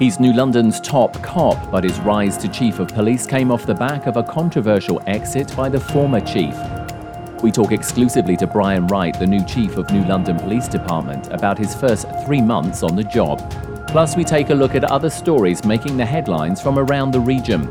He's 0.00 0.18
New 0.18 0.32
London's 0.32 0.80
top 0.80 1.12
cop, 1.22 1.70
but 1.70 1.84
his 1.84 2.00
rise 2.00 2.38
to 2.38 2.48
Chief 2.48 2.78
of 2.78 2.88
Police 2.88 3.26
came 3.26 3.50
off 3.50 3.66
the 3.66 3.74
back 3.74 4.06
of 4.06 4.16
a 4.16 4.22
controversial 4.22 5.02
exit 5.06 5.54
by 5.54 5.68
the 5.68 5.78
former 5.78 6.20
chief. 6.20 6.56
We 7.42 7.52
talk 7.52 7.70
exclusively 7.70 8.34
to 8.38 8.46
Brian 8.46 8.86
Wright, 8.86 9.12
the 9.18 9.26
new 9.26 9.44
Chief 9.44 9.76
of 9.76 9.90
New 9.90 10.02
London 10.06 10.38
Police 10.38 10.68
Department, 10.68 11.30
about 11.30 11.58
his 11.58 11.74
first 11.74 12.06
three 12.24 12.40
months 12.40 12.82
on 12.82 12.96
the 12.96 13.04
job. 13.04 13.40
Plus, 13.88 14.16
we 14.16 14.24
take 14.24 14.48
a 14.48 14.54
look 14.54 14.74
at 14.74 14.84
other 14.84 15.10
stories 15.10 15.66
making 15.66 15.98
the 15.98 16.06
headlines 16.06 16.62
from 16.62 16.78
around 16.78 17.10
the 17.10 17.20
region. 17.20 17.66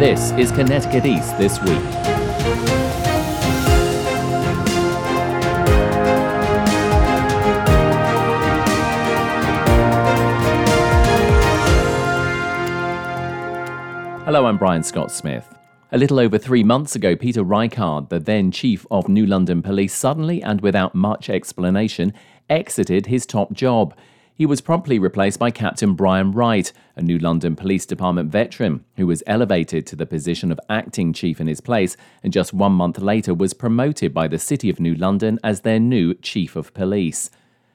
This 0.00 0.32
is 0.32 0.50
Connecticut 0.50 1.06
East 1.06 1.38
This 1.38 1.62
Week. 1.62 3.07
Hello, 14.28 14.44
I'm 14.44 14.58
Brian 14.58 14.82
Scott 14.82 15.10
Smith. 15.10 15.54
A 15.90 15.96
little 15.96 16.20
over 16.20 16.36
three 16.36 16.62
months 16.62 16.94
ago, 16.94 17.16
Peter 17.16 17.42
Reichard, 17.42 18.10
the 18.10 18.18
then 18.18 18.50
chief 18.50 18.84
of 18.90 19.08
New 19.08 19.24
London 19.24 19.62
Police, 19.62 19.94
suddenly 19.94 20.42
and 20.42 20.60
without 20.60 20.94
much 20.94 21.30
explanation 21.30 22.12
exited 22.50 23.06
his 23.06 23.24
top 23.24 23.54
job. 23.54 23.96
He 24.34 24.44
was 24.44 24.60
promptly 24.60 24.98
replaced 24.98 25.38
by 25.38 25.50
Captain 25.50 25.94
Brian 25.94 26.32
Wright, 26.32 26.70
a 26.94 27.00
New 27.00 27.18
London 27.18 27.56
Police 27.56 27.86
Department 27.86 28.30
veteran 28.30 28.84
who 28.96 29.06
was 29.06 29.22
elevated 29.26 29.86
to 29.86 29.96
the 29.96 30.04
position 30.04 30.52
of 30.52 30.60
acting 30.68 31.14
chief 31.14 31.40
in 31.40 31.46
his 31.46 31.62
place 31.62 31.96
and 32.22 32.30
just 32.30 32.52
one 32.52 32.72
month 32.72 32.98
later 32.98 33.32
was 33.32 33.54
promoted 33.54 34.12
by 34.12 34.28
the 34.28 34.38
City 34.38 34.68
of 34.68 34.78
New 34.78 34.94
London 34.94 35.38
as 35.42 35.62
their 35.62 35.80
new 35.80 36.12
chief 36.12 36.54
of 36.54 36.74
police. 36.74 37.30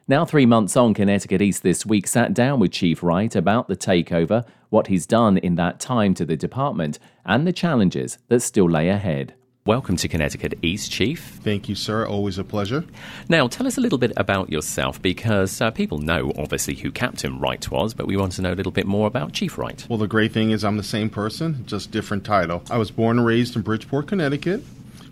Now, 0.06 0.26
three 0.26 0.44
months 0.44 0.76
on, 0.76 0.92
Connecticut 0.92 1.40
East 1.40 1.62
this 1.62 1.86
week 1.86 2.06
sat 2.06 2.34
down 2.34 2.60
with 2.60 2.72
Chief 2.72 3.02
Wright 3.02 3.34
about 3.34 3.68
the 3.68 3.76
takeover, 3.76 4.46
what 4.74 4.88
he's 4.88 5.06
done 5.06 5.38
in 5.38 5.54
that 5.54 5.78
time 5.78 6.14
to 6.14 6.24
the 6.24 6.36
department, 6.36 6.98
and 7.24 7.46
the 7.46 7.52
challenges 7.52 8.18
that 8.26 8.40
still 8.40 8.68
lay 8.68 8.88
ahead. 8.88 9.32
Welcome 9.64 9.96
to 9.98 10.08
Connecticut 10.08 10.58
East, 10.62 10.90
Chief. 10.90 11.38
Thank 11.44 11.68
you, 11.68 11.76
sir. 11.76 12.04
Always 12.04 12.38
a 12.38 12.44
pleasure. 12.44 12.84
Now, 13.28 13.46
tell 13.46 13.68
us 13.68 13.78
a 13.78 13.80
little 13.80 13.98
bit 13.98 14.12
about 14.16 14.50
yourself 14.50 15.00
because 15.00 15.60
uh, 15.60 15.70
people 15.70 15.98
know, 15.98 16.32
obviously, 16.36 16.74
who 16.74 16.90
Captain 16.90 17.38
Wright 17.38 17.70
was, 17.70 17.94
but 17.94 18.08
we 18.08 18.16
want 18.16 18.32
to 18.32 18.42
know 18.42 18.52
a 18.52 18.56
little 18.56 18.72
bit 18.72 18.84
more 18.84 19.06
about 19.06 19.32
Chief 19.32 19.56
Wright. 19.58 19.86
Well, 19.88 19.96
the 19.96 20.08
great 20.08 20.32
thing 20.32 20.50
is 20.50 20.64
I'm 20.64 20.76
the 20.76 20.82
same 20.82 21.08
person, 21.08 21.64
just 21.66 21.92
different 21.92 22.24
title. 22.24 22.64
I 22.68 22.76
was 22.76 22.90
born 22.90 23.18
and 23.18 23.26
raised 23.26 23.54
in 23.54 23.62
Bridgeport, 23.62 24.08
Connecticut, 24.08 24.64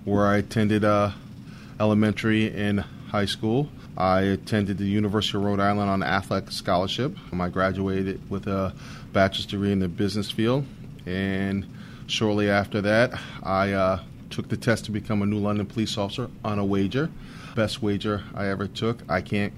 where 0.05 0.27
I 0.27 0.39
attended 0.39 0.85
uh, 0.85 1.13
elementary 1.79 2.53
and 2.53 2.81
high 3.13 3.27
school. 3.27 3.69
I 3.97 4.21
attended 4.23 4.79
the 4.79 4.87
University 4.87 5.37
of 5.37 5.45
Rhode 5.45 5.61
Island 5.61 5.91
on 5.91 6.03
athletic 6.03 6.51
scholarship. 6.51 7.17
I 7.33 7.49
graduated 7.49 8.31
with 8.31 8.47
a 8.47 8.75
bachelor's 9.13 9.47
degree 9.47 9.73
in 9.73 9.81
the 9.81 9.89
business 9.89 10.31
field, 10.31 10.65
and 11.07 11.67
shortly 12.07 12.49
after 12.49 12.81
that, 12.81 13.19
I 13.43 13.73
uh, 13.73 14.01
took 14.31 14.49
the 14.49 14.57
test 14.57 14.87
to 14.87 14.91
become 14.91 15.23
a 15.23 15.27
New 15.27 15.39
London 15.39 15.67
police 15.67 15.99
officer 15.99 16.31
on 16.45 16.59
a 16.59 16.65
wager. 16.65 17.11
Best 17.55 17.83
wager 17.83 18.23
I 18.35 18.47
ever 18.47 18.67
took. 18.67 18.99
I 19.09 19.21
can't 19.21 19.53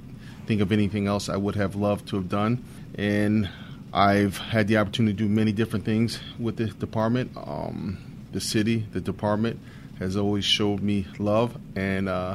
think 0.46 0.60
of 0.60 0.72
anything 0.72 1.06
else 1.06 1.28
I 1.28 1.36
would 1.36 1.54
have 1.54 1.76
loved 1.76 2.08
to 2.08 2.16
have 2.16 2.28
done. 2.28 2.64
And 2.96 3.48
I've 3.92 4.36
had 4.36 4.66
the 4.66 4.78
opportunity 4.78 5.16
to 5.16 5.22
do 5.24 5.28
many 5.28 5.52
different 5.52 5.84
things 5.84 6.18
with 6.38 6.56
the 6.56 6.66
department. 6.66 7.30
Um, 7.36 7.98
the 8.32 8.40
city, 8.40 8.86
the 8.92 9.00
department 9.00 9.60
has 10.00 10.16
always 10.16 10.44
showed 10.44 10.82
me 10.82 11.06
love, 11.20 11.56
and 11.76 12.08
uh, 12.08 12.34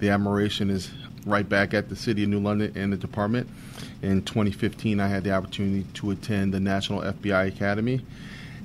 the 0.00 0.10
admiration 0.10 0.68
is 0.68 0.90
right 1.26 1.48
back 1.48 1.74
at 1.74 1.88
the 1.88 1.96
City 1.96 2.24
of 2.24 2.30
New 2.30 2.40
London 2.40 2.72
and 2.76 2.92
the 2.92 2.96
department. 2.96 3.48
In 4.02 4.22
2015, 4.22 5.00
I 5.00 5.08
had 5.08 5.24
the 5.24 5.32
opportunity 5.32 5.84
to 5.94 6.10
attend 6.10 6.54
the 6.54 6.60
National 6.60 7.00
FBI 7.00 7.48
Academy, 7.48 8.04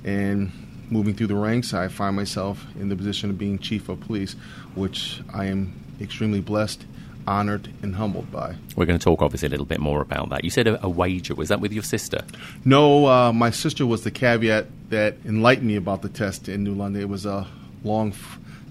and 0.04 0.52
moving 0.90 1.14
through 1.14 1.28
the 1.28 1.36
ranks, 1.36 1.74
I 1.74 1.88
find 1.88 2.14
myself 2.14 2.64
in 2.78 2.88
the 2.88 2.96
position 2.96 3.30
of 3.30 3.38
being 3.38 3.58
Chief 3.58 3.88
of 3.88 4.00
Police, 4.00 4.34
which 4.74 5.20
I 5.32 5.46
am 5.46 5.72
extremely 6.00 6.40
blessed 6.40 6.84
honored 7.26 7.70
and 7.82 7.94
humbled 7.96 8.30
by. 8.30 8.54
We're 8.76 8.84
going 8.86 8.98
to 8.98 9.02
talk 9.04 9.22
obviously 9.22 9.46
a 9.46 9.50
little 9.50 9.66
bit 9.66 9.80
more 9.80 10.00
about 10.00 10.28
that. 10.30 10.44
You 10.44 10.50
said 10.50 10.66
a, 10.66 10.84
a 10.84 10.88
wager. 10.88 11.34
Was 11.34 11.48
that 11.48 11.60
with 11.60 11.72
your 11.72 11.82
sister? 11.82 12.22
No, 12.64 13.06
uh, 13.06 13.32
my 13.32 13.50
sister 13.50 13.86
was 13.86 14.04
the 14.04 14.10
caveat 14.10 14.66
that 14.90 15.16
enlightened 15.24 15.66
me 15.66 15.76
about 15.76 16.02
the 16.02 16.08
test 16.08 16.48
in 16.48 16.64
New 16.64 16.74
London. 16.74 17.00
It 17.00 17.08
was 17.08 17.24
a 17.24 17.46
long 17.82 18.12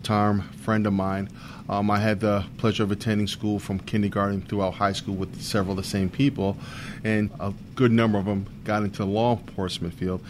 term 0.03 0.41
friend 0.41 0.85
of 0.85 0.93
mine. 0.93 1.29
Um, 1.69 1.89
I 1.89 1.99
had 1.99 2.19
the 2.19 2.45
pleasure 2.57 2.83
of 2.83 2.91
attending 2.91 3.27
school 3.27 3.57
from 3.57 3.79
kindergarten 3.79 4.41
throughout 4.41 4.73
high 4.73 4.91
school 4.91 5.15
with 5.15 5.41
several 5.41 5.71
of 5.71 5.83
the 5.83 5.89
same 5.89 6.09
people, 6.09 6.57
and 7.03 7.31
a 7.39 7.53
good 7.75 7.91
number 7.91 8.17
of 8.17 8.25
them 8.25 8.45
got 8.65 8.83
into 8.83 8.99
the 8.99 9.05
law 9.05 9.37
enforcement 9.37 9.93
field. 9.93 10.23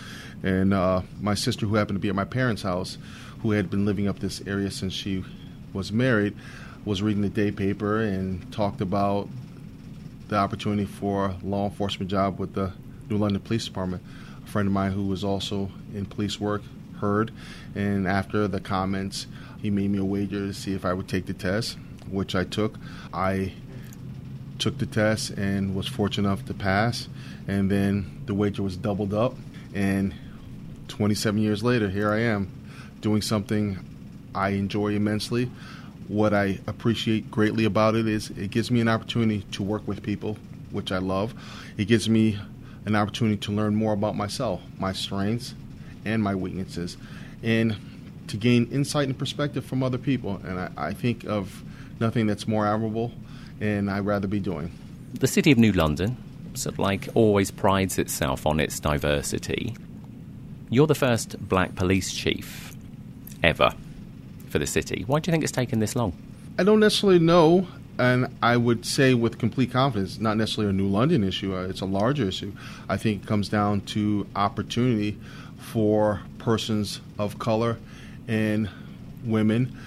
And 0.43 0.73
uh, 0.73 1.01
my 1.21 1.33
sister, 1.33 1.65
who 1.65 1.75
happened 1.75 1.97
to 1.97 2.01
be 2.01 2.09
at 2.09 2.15
my 2.15 2.25
parents' 2.25 2.61
house, 2.61 2.97
who 3.41 3.51
had 3.51 3.69
been 3.69 3.85
living 3.85 4.07
up 4.07 4.19
this 4.19 4.41
area 4.45 4.69
since 4.69 4.93
she 4.93 5.23
was 5.73 5.91
married, 5.91 6.35
was 6.85 7.01
reading 7.01 7.21
the 7.21 7.29
day 7.29 7.51
paper 7.51 7.99
and 8.01 8.51
talked 8.53 8.81
about 8.81 9.27
the 10.27 10.35
opportunity 10.35 10.85
for 10.85 11.27
a 11.27 11.37
law 11.43 11.65
enforcement 11.65 12.11
job 12.11 12.39
with 12.39 12.53
the 12.53 12.71
New 13.09 13.17
London 13.17 13.41
Police 13.41 13.65
Department. 13.65 14.03
A 14.43 14.47
friend 14.47 14.67
of 14.67 14.73
mine 14.73 14.91
who 14.91 15.05
was 15.07 15.23
also 15.23 15.71
in 15.93 16.05
police 16.05 16.39
work 16.39 16.61
heard, 16.99 17.31
and 17.75 18.07
after 18.07 18.47
the 18.47 18.59
comments, 18.59 19.27
he 19.63 19.69
made 19.69 19.89
me 19.89 19.97
a 19.97 20.03
wager 20.03 20.47
to 20.47 20.53
see 20.53 20.73
if 20.73 20.83
I 20.83 20.93
would 20.93 21.07
take 21.07 21.25
the 21.25 21.33
test, 21.33 21.77
which 22.11 22.35
I 22.35 22.43
took. 22.43 22.75
I 23.13 23.53
took 24.59 24.77
the 24.77 24.85
test 24.85 25.31
and 25.31 25.73
was 25.73 25.87
fortunate 25.87 26.27
enough 26.27 26.45
to 26.47 26.53
pass, 26.53 27.07
and 27.47 27.71
then 27.71 28.23
the 28.25 28.33
wager 28.33 28.61
was 28.61 28.75
doubled 28.75 29.13
up, 29.13 29.35
and 29.73 30.13
27 30.89 31.41
years 31.41 31.63
later, 31.63 31.89
here 31.89 32.11
I 32.11 32.19
am 32.19 32.51
doing 32.99 33.21
something 33.21 33.79
I 34.35 34.49
enjoy 34.49 34.95
immensely. 34.95 35.49
What 36.09 36.33
I 36.33 36.59
appreciate 36.67 37.31
greatly 37.31 37.63
about 37.63 37.95
it 37.95 38.05
is 38.05 38.31
it 38.31 38.51
gives 38.51 38.69
me 38.69 38.81
an 38.81 38.89
opportunity 38.89 39.45
to 39.53 39.63
work 39.63 39.87
with 39.87 40.03
people, 40.03 40.37
which 40.71 40.91
I 40.91 40.97
love. 40.97 41.33
It 41.77 41.85
gives 41.85 42.09
me 42.09 42.37
an 42.85 42.97
opportunity 42.97 43.37
to 43.37 43.53
learn 43.53 43.75
more 43.75 43.93
about 43.93 44.17
myself, 44.17 44.61
my 44.77 44.91
strengths, 44.91 45.55
and 46.03 46.21
my 46.21 46.35
weaknesses, 46.35 46.97
and 47.41 47.77
to 48.27 48.37
gain 48.37 48.69
insight 48.71 49.07
and 49.07 49.17
perspective 49.17 49.65
from 49.65 49.83
other 49.83 49.97
people. 49.97 50.41
And 50.45 50.59
I, 50.59 50.69
I 50.77 50.93
think 50.93 51.25
of 51.25 51.63
nothing 51.99 52.27
that's 52.27 52.47
more 52.47 52.65
admirable, 52.65 53.11
and 53.59 53.89
I'd 53.89 54.05
rather 54.05 54.27
be 54.27 54.39
doing. 54.39 54.71
The 55.13 55.27
City 55.27 55.51
of 55.51 55.57
New 55.57 55.71
London, 55.71 56.17
sort 56.53 56.75
of 56.75 56.79
like, 56.79 57.07
always 57.13 57.51
prides 57.51 57.97
itself 57.99 58.45
on 58.45 58.59
its 58.59 58.79
diversity. 58.79 59.75
You're 60.69 60.87
the 60.87 60.95
first 60.95 61.37
black 61.47 61.75
police 61.75 62.13
chief 62.13 62.73
ever 63.43 63.73
for 64.49 64.59
the 64.59 64.67
city. 64.67 65.03
Why 65.07 65.19
do 65.19 65.29
you 65.29 65.31
think 65.31 65.43
it's 65.43 65.51
taken 65.51 65.79
this 65.79 65.95
long? 65.95 66.13
I 66.57 66.63
don't 66.63 66.79
necessarily 66.79 67.19
know, 67.19 67.67
and 67.97 68.27
I 68.41 68.57
would 68.57 68.85
say 68.85 69.13
with 69.13 69.37
complete 69.37 69.71
confidence, 69.71 70.19
not 70.19 70.37
necessarily 70.37 70.69
a 70.69 70.73
New 70.73 70.87
London 70.87 71.23
issue. 71.23 71.55
Uh, 71.55 71.63
it's 71.67 71.81
a 71.81 71.85
larger 71.85 72.27
issue. 72.27 72.53
I 72.89 72.97
think 72.97 73.23
it 73.23 73.27
comes 73.27 73.49
down 73.49 73.81
to 73.81 74.27
opportunity 74.35 75.17
for 75.57 76.21
persons 76.39 77.01
of 77.17 77.39
color 77.39 77.77
and 78.27 78.69
women 79.23 79.77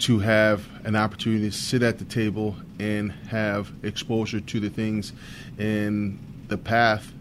to 0.00 0.18
have 0.18 0.66
an 0.84 0.96
opportunity 0.96 1.50
to 1.50 1.56
sit 1.56 1.82
at 1.82 1.98
the 1.98 2.04
table 2.04 2.56
and 2.78 3.12
have 3.28 3.72
exposure 3.82 4.40
to 4.40 4.60
the 4.60 4.68
things 4.68 5.12
and 5.58 6.18
the 6.48 6.58
path 6.58 7.12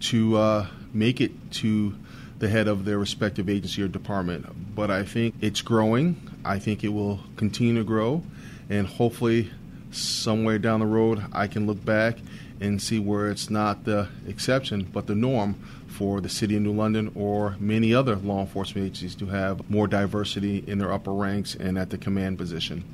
to 0.00 0.36
uh, 0.36 0.66
make 0.92 1.20
it 1.20 1.32
to 1.50 1.94
the 2.38 2.48
head 2.48 2.68
of 2.68 2.84
their 2.84 2.98
respective 2.98 3.48
agency 3.48 3.82
or 3.82 3.88
department. 3.88 4.74
But 4.74 4.90
I 4.90 5.04
think 5.04 5.34
it's 5.40 5.62
growing. 5.62 6.20
I 6.44 6.58
think 6.58 6.84
it 6.84 6.88
will 6.88 7.20
continue 7.36 7.76
to 7.76 7.84
grow, 7.84 8.22
and 8.70 8.86
hopefully, 8.86 9.50
somewhere 9.90 10.58
down 10.58 10.80
the 10.80 10.86
road, 10.86 11.24
I 11.32 11.46
can 11.46 11.66
look 11.66 11.84
back 11.84 12.18
and 12.60 12.80
see 12.80 12.98
where 12.98 13.30
it's 13.30 13.50
not 13.50 13.84
the 13.84 14.08
exception 14.26 14.82
but 14.92 15.06
the 15.06 15.14
norm 15.14 15.54
for 15.88 16.20
the 16.20 16.28
city 16.28 16.56
of 16.56 16.62
New 16.62 16.72
London 16.72 17.10
or 17.14 17.56
many 17.58 17.94
other 17.94 18.16
law 18.16 18.40
enforcement 18.40 18.86
agencies 18.86 19.14
to 19.16 19.26
have 19.26 19.68
more 19.68 19.86
diversity 19.86 20.62
in 20.66 20.78
their 20.78 20.92
upper 20.92 21.12
ranks 21.12 21.54
and 21.54 21.78
at 21.78 21.90
the 21.90 21.98
command 21.98 22.38
position. 22.38 22.84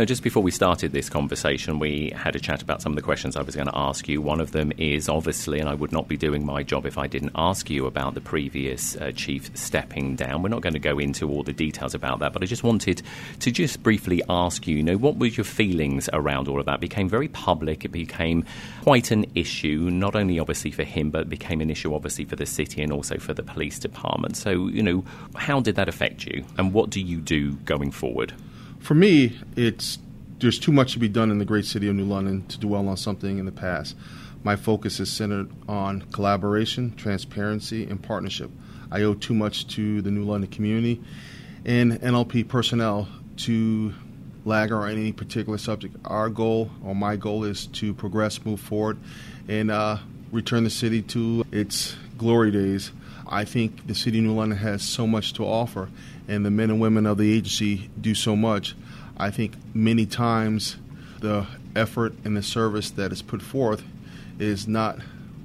Now, 0.00 0.06
just 0.06 0.22
before 0.22 0.42
we 0.42 0.50
started 0.50 0.92
this 0.92 1.10
conversation, 1.10 1.78
we 1.78 2.10
had 2.16 2.34
a 2.34 2.40
chat 2.40 2.62
about 2.62 2.80
some 2.80 2.92
of 2.92 2.96
the 2.96 3.02
questions 3.02 3.36
I 3.36 3.42
was 3.42 3.54
going 3.54 3.68
to 3.68 3.76
ask 3.76 4.08
you. 4.08 4.22
One 4.22 4.40
of 4.40 4.52
them 4.52 4.72
is 4.78 5.10
obviously, 5.10 5.60
and 5.60 5.68
I 5.68 5.74
would 5.74 5.92
not 5.92 6.08
be 6.08 6.16
doing 6.16 6.42
my 6.42 6.62
job 6.62 6.86
if 6.86 6.96
I 6.96 7.06
didn't 7.06 7.32
ask 7.34 7.68
you 7.68 7.84
about 7.84 8.14
the 8.14 8.22
previous 8.22 8.96
uh, 8.96 9.12
chief 9.14 9.54
stepping 9.54 10.16
down. 10.16 10.40
We're 10.40 10.48
not 10.48 10.62
going 10.62 10.72
to 10.72 10.78
go 10.78 10.98
into 10.98 11.28
all 11.28 11.42
the 11.42 11.52
details 11.52 11.94
about 11.94 12.20
that, 12.20 12.32
but 12.32 12.42
I 12.42 12.46
just 12.46 12.64
wanted 12.64 13.02
to 13.40 13.50
just 13.50 13.82
briefly 13.82 14.22
ask 14.30 14.66
you, 14.66 14.76
you 14.76 14.82
know, 14.82 14.96
what 14.96 15.18
were 15.18 15.26
your 15.26 15.44
feelings 15.44 16.08
around 16.14 16.48
all 16.48 16.58
of 16.58 16.64
that? 16.64 16.76
It 16.76 16.80
became 16.80 17.10
very 17.10 17.28
public. 17.28 17.84
It 17.84 17.92
became 17.92 18.46
quite 18.80 19.10
an 19.10 19.26
issue, 19.34 19.90
not 19.90 20.16
only 20.16 20.38
obviously 20.38 20.70
for 20.70 20.84
him, 20.84 21.10
but 21.10 21.20
it 21.20 21.28
became 21.28 21.60
an 21.60 21.68
issue 21.68 21.94
obviously 21.94 22.24
for 22.24 22.36
the 22.36 22.46
city 22.46 22.82
and 22.82 22.90
also 22.90 23.18
for 23.18 23.34
the 23.34 23.42
police 23.42 23.78
department. 23.78 24.38
So, 24.38 24.68
you 24.68 24.82
know, 24.82 25.04
how 25.34 25.60
did 25.60 25.76
that 25.76 25.90
affect 25.90 26.24
you, 26.24 26.46
and 26.56 26.72
what 26.72 26.88
do 26.88 27.02
you 27.02 27.18
do 27.18 27.56
going 27.66 27.90
forward? 27.90 28.32
For 28.80 28.94
me, 28.94 29.38
it's 29.56 29.98
there's 30.38 30.58
too 30.58 30.72
much 30.72 30.94
to 30.94 30.98
be 30.98 31.08
done 31.08 31.30
in 31.30 31.38
the 31.38 31.44
great 31.44 31.66
city 31.66 31.86
of 31.88 31.94
New 31.94 32.06
London 32.06 32.46
to 32.46 32.58
dwell 32.58 32.88
on 32.88 32.96
something 32.96 33.38
in 33.38 33.44
the 33.44 33.52
past. 33.52 33.94
My 34.42 34.56
focus 34.56 34.98
is 34.98 35.12
centered 35.12 35.50
on 35.68 36.02
collaboration, 36.12 36.96
transparency, 36.96 37.84
and 37.84 38.02
partnership. 38.02 38.50
I 38.90 39.02
owe 39.02 39.14
too 39.14 39.34
much 39.34 39.66
to 39.74 40.00
the 40.00 40.10
New 40.10 40.24
London 40.24 40.50
community 40.50 41.00
and 41.66 41.92
NLP 42.00 42.48
personnel 42.48 43.06
to 43.38 43.92
lag 44.46 44.72
on 44.72 44.90
any 44.90 45.12
particular 45.12 45.58
subject. 45.58 45.94
Our 46.06 46.30
goal, 46.30 46.70
or 46.82 46.94
my 46.94 47.16
goal, 47.16 47.44
is 47.44 47.66
to 47.66 47.92
progress, 47.92 48.42
move 48.44 48.60
forward, 48.60 48.98
and 49.46 49.70
uh, 49.70 49.98
return 50.32 50.64
the 50.64 50.70
city 50.70 51.02
to 51.02 51.44
its 51.52 51.96
glory 52.16 52.50
days. 52.50 52.92
I 53.26 53.44
think 53.44 53.86
the 53.86 53.94
city 53.94 54.18
of 54.18 54.24
New 54.24 54.34
London 54.34 54.58
has 54.58 54.82
so 54.82 55.06
much 55.06 55.34
to 55.34 55.44
offer, 55.44 55.88
and 56.30 56.46
the 56.46 56.50
men 56.50 56.70
and 56.70 56.80
women 56.80 57.06
of 57.06 57.18
the 57.18 57.32
agency 57.32 57.90
do 58.00 58.14
so 58.14 58.36
much. 58.36 58.76
I 59.16 59.30
think 59.30 59.54
many 59.74 60.06
times 60.06 60.76
the 61.18 61.46
effort 61.74 62.14
and 62.24 62.36
the 62.36 62.42
service 62.42 62.90
that 62.92 63.12
is 63.12 63.20
put 63.20 63.42
forth 63.42 63.82
is 64.38 64.68
not 64.68 64.98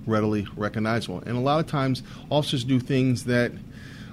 readily 0.05 0.47
recognizable. 0.55 1.23
And 1.25 1.35
a 1.35 1.39
lot 1.39 1.59
of 1.59 1.67
times, 1.67 2.03
officers 2.29 2.63
do 2.63 2.79
things 2.79 3.25
that 3.25 3.51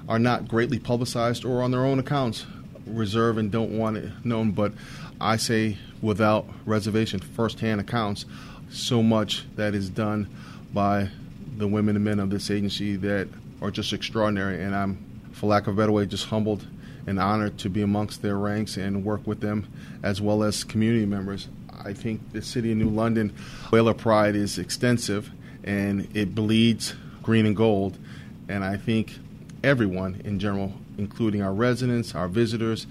are 0.08 0.18
not 0.18 0.48
greatly 0.48 0.78
publicized 0.78 1.44
or 1.44 1.62
on 1.62 1.70
their 1.70 1.84
own 1.84 1.98
accounts 1.98 2.46
reserve 2.86 3.36
and 3.38 3.52
don't 3.52 3.76
want 3.78 3.98
it 3.98 4.10
known. 4.24 4.52
But 4.52 4.72
I 5.20 5.36
say 5.36 5.76
without 6.00 6.46
reservation, 6.64 7.20
firsthand 7.20 7.80
accounts, 7.80 8.24
so 8.70 9.02
much 9.02 9.44
that 9.56 9.74
is 9.74 9.90
done 9.90 10.26
by 10.72 11.10
the 11.58 11.68
women 11.68 11.96
and 11.96 12.04
men 12.04 12.18
of 12.18 12.30
this 12.30 12.50
agency 12.50 12.96
that 12.96 13.28
are 13.60 13.70
just 13.70 13.92
extraordinary. 13.92 14.62
And 14.62 14.74
I'm, 14.74 15.11
for 15.42 15.48
lack 15.48 15.66
of 15.66 15.74
a 15.74 15.76
better 15.76 15.90
way, 15.90 16.06
just 16.06 16.26
humbled 16.26 16.64
and 17.04 17.18
honored 17.18 17.58
to 17.58 17.68
be 17.68 17.82
amongst 17.82 18.22
their 18.22 18.38
ranks 18.38 18.76
and 18.76 19.04
work 19.04 19.26
with 19.26 19.40
them 19.40 19.66
as 20.00 20.20
well 20.20 20.44
as 20.44 20.62
community 20.62 21.04
members. 21.04 21.48
I 21.84 21.94
think 21.94 22.30
the 22.30 22.40
city 22.40 22.70
of 22.70 22.78
New 22.78 22.88
London, 22.88 23.34
whaler 23.72 23.92
pride 23.92 24.36
is 24.36 24.56
extensive 24.56 25.32
and 25.64 26.08
it 26.14 26.32
bleeds 26.32 26.94
green 27.24 27.44
and 27.44 27.56
gold. 27.56 27.98
And 28.48 28.62
I 28.62 28.76
think 28.76 29.18
everyone 29.64 30.22
in 30.24 30.38
general, 30.38 30.74
including 30.96 31.42
our 31.42 31.52
residents, 31.52 32.14
our 32.14 32.28
visitors, 32.28 32.86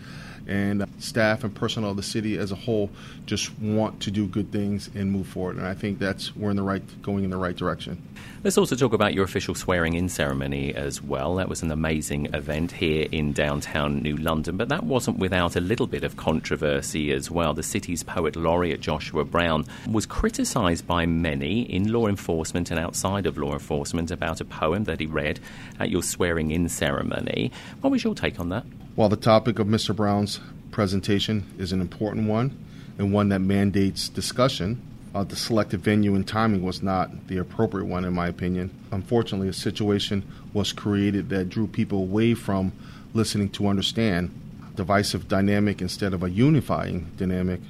and 0.52 0.86
staff 1.00 1.46
and 1.46 1.56
personnel 1.56 1.92
of 1.92 1.96
the 1.96 2.04
city 2.04 2.38
as 2.38 2.52
a 2.52 2.56
whole, 2.56 2.90
just 3.26 3.58
want 3.60 4.02
to 4.02 4.12
do 4.12 4.28
good 4.28 4.52
things 4.52 4.90
and 4.94 5.10
move 5.10 5.26
forward. 5.26 5.56
And 5.56 5.66
I 5.66 5.74
think 5.74 5.98
that's 5.98 6.36
we're 6.36 6.50
in 6.50 6.58
the 6.58 6.64
right, 6.64 6.84
going 7.02 7.24
in 7.24 7.30
the 7.30 7.38
right 7.38 7.56
direction. 7.56 8.02
Let's 8.44 8.58
also 8.58 8.76
talk 8.76 8.92
about 8.92 9.14
your 9.14 9.24
official 9.24 9.56
swearing 9.56 9.94
in 9.94 10.10
ceremony 10.10 10.76
as 10.76 11.02
well. 11.02 11.36
That 11.36 11.48
was 11.48 11.62
an 11.62 11.72
amazing 11.72 12.34
event 12.34 12.74
here 12.74 13.08
in 13.12 13.32
downtown 13.32 14.02
New 14.02 14.18
London, 14.18 14.58
but 14.58 14.68
that 14.68 14.84
wasn't 14.84 15.20
without 15.20 15.56
a 15.56 15.62
little 15.62 15.88
bit 15.88 16.04
of 16.04 16.18
controversy 16.18 17.14
as 17.14 17.32
well. 17.32 17.54
The 17.54 17.64
city's 17.64 18.04
poet 18.04 18.36
laureate 18.36 18.82
Joshua 18.82 19.24
Brown 19.24 19.66
was 19.90 20.06
criticised 20.06 20.86
by 20.86 21.06
many 21.06 21.62
in 21.62 21.94
law 21.94 22.08
enforcement 22.08 22.72
and 22.72 22.80
outside 22.80 23.26
of 23.26 23.38
law 23.38 23.54
enforcement 23.54 24.12
about 24.12 24.42
a 24.42 24.46
poem 24.46 24.84
that 24.84 25.00
he 25.00 25.06
read 25.06 25.40
at 25.80 25.90
your 25.90 26.04
swearing 26.04 26.52
in 26.52 26.68
ceremony. 26.68 27.54
What 27.80 27.92
was 27.92 28.04
your 28.04 28.16
take 28.16 28.38
on 28.40 28.50
that? 28.50 28.66
While 28.94 29.08
the 29.08 29.16
topic 29.16 29.58
of 29.58 29.68
Mr. 29.68 29.96
Brown's 29.96 30.42
presentation 30.70 31.46
is 31.58 31.72
an 31.72 31.80
important 31.80 32.28
one 32.28 32.58
and 32.98 33.14
one 33.14 33.30
that 33.30 33.40
mandates 33.40 34.10
discussion, 34.10 34.82
uh, 35.16 35.24
the 35.24 35.38
selected 35.38 35.80
venue 35.80 36.14
and 36.14 36.28
timing 36.28 36.62
was 36.62 36.84
not 36.84 37.28
the 37.28 37.38
appropriate 37.38 37.86
one, 37.86 38.04
in 38.04 38.14
my 38.14 38.28
opinion. 38.28 38.70
Unfortunately, 38.92 39.48
a 39.48 39.54
situation 39.54 40.24
was 40.54 40.74
created 40.74 41.30
that 41.30 41.48
drew 41.48 41.68
people 41.68 42.00
away 42.00 42.34
from 42.34 42.74
listening 43.14 43.48
to 43.52 43.68
understand. 43.68 44.30
Divisive 44.76 45.30
dynamic 45.30 45.82
instead 45.82 46.14
of 46.14 46.22
a 46.22 46.30
unifying 46.30 47.10
dynamic 47.16 47.62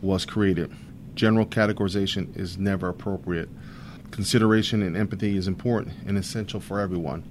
was 0.00 0.24
created. 0.24 0.72
General 1.14 1.44
categorization 1.44 2.34
is 2.38 2.56
never 2.56 2.88
appropriate. 2.88 3.50
Consideration 4.10 4.82
and 4.82 4.96
empathy 4.96 5.36
is 5.36 5.46
important 5.46 5.94
and 6.06 6.16
essential 6.16 6.58
for 6.58 6.80
everyone. 6.80 7.22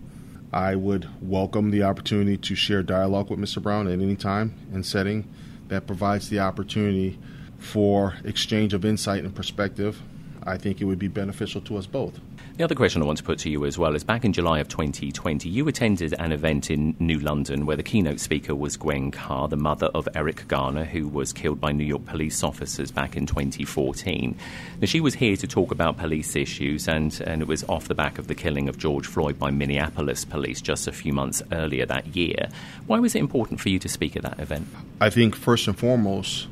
I 0.52 0.76
would 0.76 1.08
welcome 1.22 1.70
the 1.70 1.84
opportunity 1.84 2.36
to 2.38 2.56
share 2.56 2.82
dialogue 2.82 3.30
with 3.30 3.40
Mr. 3.40 3.62
Brown 3.62 3.88
at 3.88 3.94
any 3.94 4.16
time 4.16 4.56
and 4.74 4.84
setting 4.84 5.28
that 5.68 5.86
provides 5.86 6.30
the 6.30 6.40
opportunity 6.40 7.20
for 7.60 8.16
exchange 8.24 8.74
of 8.74 8.84
insight 8.84 9.24
and 9.24 9.36
perspective, 9.36 10.02
I 10.44 10.58
think 10.58 10.82
it 10.82 10.86
would 10.86 10.98
be 10.98 11.08
beneficial 11.08 11.62
to 11.62 11.78
us 11.78 11.86
both. 11.86 12.20
The 12.60 12.66
other 12.66 12.76
question 12.76 13.02
I 13.02 13.06
want 13.06 13.20
to 13.20 13.24
put 13.24 13.40
to 13.40 13.50
you 13.50 13.64
as 13.64 13.78
well 13.78 13.96
is 13.96 14.04
back 14.04 14.26
in 14.26 14.34
July 14.34 14.60
of 14.60 14.68
2020, 14.68 15.48
you 15.48 15.66
attended 15.70 16.14
an 16.20 16.34
event 16.34 16.70
in 16.70 16.94
New 17.00 17.18
London 17.20 17.66
where 17.66 17.78
the 17.78 17.84
keynote 17.84 18.20
speaker 18.20 18.54
was 18.54 18.76
Gwen 18.76 19.12
Carr, 19.12 19.48
the 19.48 19.56
mother 19.56 19.86
of 19.96 20.10
Eric 20.14 20.46
Garner, 20.50 20.84
who 20.84 21.08
was 21.08 21.32
killed 21.32 21.62
by 21.62 21.72
New 21.72 21.86
York 21.86 22.06
police 22.06 22.44
officers 22.44 22.92
back 22.92 23.16
in 23.16 23.26
2014. 23.26 24.38
Now, 24.82 24.86
she 24.86 25.00
was 25.00 25.14
here 25.14 25.38
to 25.38 25.48
talk 25.48 25.72
about 25.72 25.96
police 25.96 26.36
issues, 26.36 26.90
and, 26.90 27.18
and 27.26 27.42
it 27.42 27.48
was 27.48 27.64
off 27.70 27.88
the 27.88 27.96
back 27.96 28.20
of 28.20 28.28
the 28.28 28.36
killing 28.36 28.68
of 28.68 28.78
George 28.78 29.08
Floyd 29.08 29.40
by 29.40 29.52
Minneapolis 29.52 30.26
police 30.26 30.60
just 30.60 30.86
a 30.86 30.92
few 30.92 31.14
months 31.14 31.42
earlier 31.54 31.86
that 31.86 32.14
year. 32.14 32.50
Why 32.88 33.00
was 33.00 33.16
it 33.16 33.20
important 33.20 33.62
for 33.62 33.70
you 33.70 33.80
to 33.80 33.88
speak 33.88 34.18
at 34.18 34.24
that 34.24 34.38
event? 34.42 34.68
I 35.00 35.10
think, 35.10 35.34
first 35.34 35.66
and 35.70 35.80
foremost, 35.80 36.50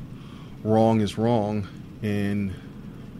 wrong 0.64 1.02
is 1.02 1.18
wrong, 1.18 1.68
and 2.02 2.54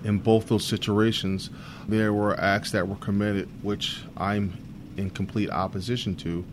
in 0.05 0.21
both 0.21 0.49
those 0.49 0.65
situations, 0.65 1.51
there 1.89 2.13
were 2.13 2.39
acts 2.39 2.73
that 2.73 2.87
were 2.87 2.97
committed 2.97 3.49
which 3.63 4.03
I'm 4.17 4.57
in 4.97 5.11
complete 5.11 5.51
opposition 5.51 6.15
to, 6.17 6.45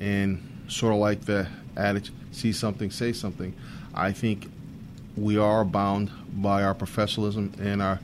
and 0.00 0.64
sort 0.68 0.92
of 0.94 0.98
like 0.98 1.22
the 1.22 1.46
adage, 1.76 2.10
see 2.32 2.52
something, 2.52 2.90
say 2.90 3.12
something. 3.12 3.54
I 3.94 4.12
think 4.12 4.50
we 5.16 5.38
are 5.38 5.64
bound 5.64 6.10
by 6.32 6.62
our 6.62 6.74
professionalism 6.74 7.52
and 7.60 7.80
our 7.82 8.00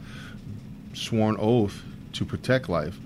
sworn 0.94 1.36
oath 1.38 1.82
to 2.14 2.24
protect 2.24 2.68
life. 2.68 2.98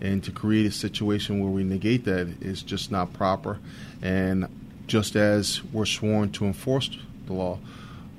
And 0.00 0.22
to 0.24 0.30
create 0.30 0.64
a 0.64 0.70
situation 0.70 1.40
where 1.40 1.50
we 1.50 1.64
negate 1.64 2.04
that 2.04 2.28
is 2.40 2.62
just 2.62 2.92
not 2.92 3.12
proper. 3.12 3.58
And 4.00 4.46
just 4.86 5.16
as 5.16 5.62
we're 5.72 5.86
sworn 5.86 6.30
to 6.32 6.44
enforce 6.44 6.88
the 7.26 7.32
law, 7.32 7.58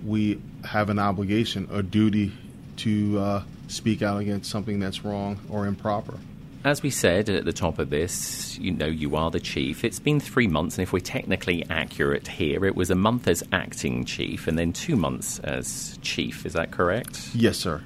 we 0.06 0.42
have 0.66 0.90
an 0.90 1.00
obligation, 1.00 1.70
a 1.72 1.82
duty 1.82 2.34
to 2.78 3.20
uh, 3.20 3.44
speak 3.70 4.02
out 4.02 4.20
against 4.20 4.50
something 4.50 4.80
that's 4.80 5.06
wrong 5.06 5.40
or 5.50 5.66
improper. 5.66 6.18
As 6.66 6.84
we 6.84 6.90
said 6.90 7.30
at 7.30 7.46
the 7.46 7.54
top 7.54 7.80
of 7.80 7.90
this, 7.90 8.58
you 8.58 8.72
know, 8.72 8.86
you 8.86 9.16
are 9.16 9.32
the 9.32 9.40
chief. 9.40 9.86
It's 9.86 10.00
been 10.00 10.20
three 10.20 10.48
months, 10.48 10.78
and 10.78 10.84
if 10.84 10.92
we're 10.92 11.00
technically 11.00 11.66
accurate 11.70 12.28
here, 12.28 12.66
it 12.66 12.76
was 12.76 12.90
a 12.90 12.96
month 12.96 13.30
as 13.30 13.44
acting 13.54 14.04
chief 14.04 14.46
and 14.46 14.60
then 14.60 14.74
two 14.74 14.98
months 14.98 15.40
as 15.40 15.98
chief. 16.02 16.46
Is 16.46 16.54
that 16.54 16.72
correct? 16.72 17.34
Yes, 17.34 17.58
sir. 17.58 17.82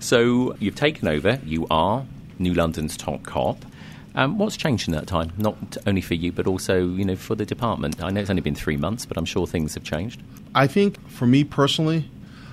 So 0.00 0.56
you've 0.58 0.74
taken 0.74 1.06
over. 1.06 1.38
You 1.44 1.68
are 1.70 2.04
New 2.40 2.54
London's 2.54 2.96
top 2.96 3.22
cop. 3.22 3.64
Um, 4.16 4.38
what's 4.38 4.56
changed 4.56 4.88
in 4.88 4.94
that 4.94 5.06
time? 5.06 5.32
Not 5.36 5.76
only 5.86 6.00
for 6.00 6.14
you, 6.14 6.32
but 6.32 6.46
also 6.46 6.88
you 6.88 7.04
know 7.04 7.16
for 7.16 7.34
the 7.34 7.44
department. 7.44 8.02
I 8.02 8.10
know 8.10 8.20
it's 8.22 8.30
only 8.30 8.42
been 8.42 8.54
three 8.54 8.76
months, 8.78 9.06
but 9.06 9.16
I'm 9.18 9.26
sure 9.26 9.46
things 9.46 9.74
have 9.74 9.84
changed. 9.84 10.22
I 10.54 10.66
think 10.66 11.06
for 11.08 11.26
me 11.26 11.44
personally, 11.44 12.10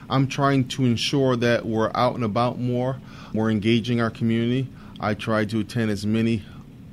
I'm 0.10 0.28
trying 0.28 0.68
to 0.70 0.86
ensure 0.86 1.36
that 1.38 1.66
we're 1.66 1.92
out 1.96 2.16
and 2.16 2.24
about 2.24 2.60
more. 2.60 3.00
We're 3.34 3.50
engaging 3.50 4.02
our 4.02 4.10
community. 4.10 4.68
I 5.00 5.14
try 5.14 5.46
to 5.46 5.60
attend 5.60 5.92
as 5.92 6.06
many 6.06 6.44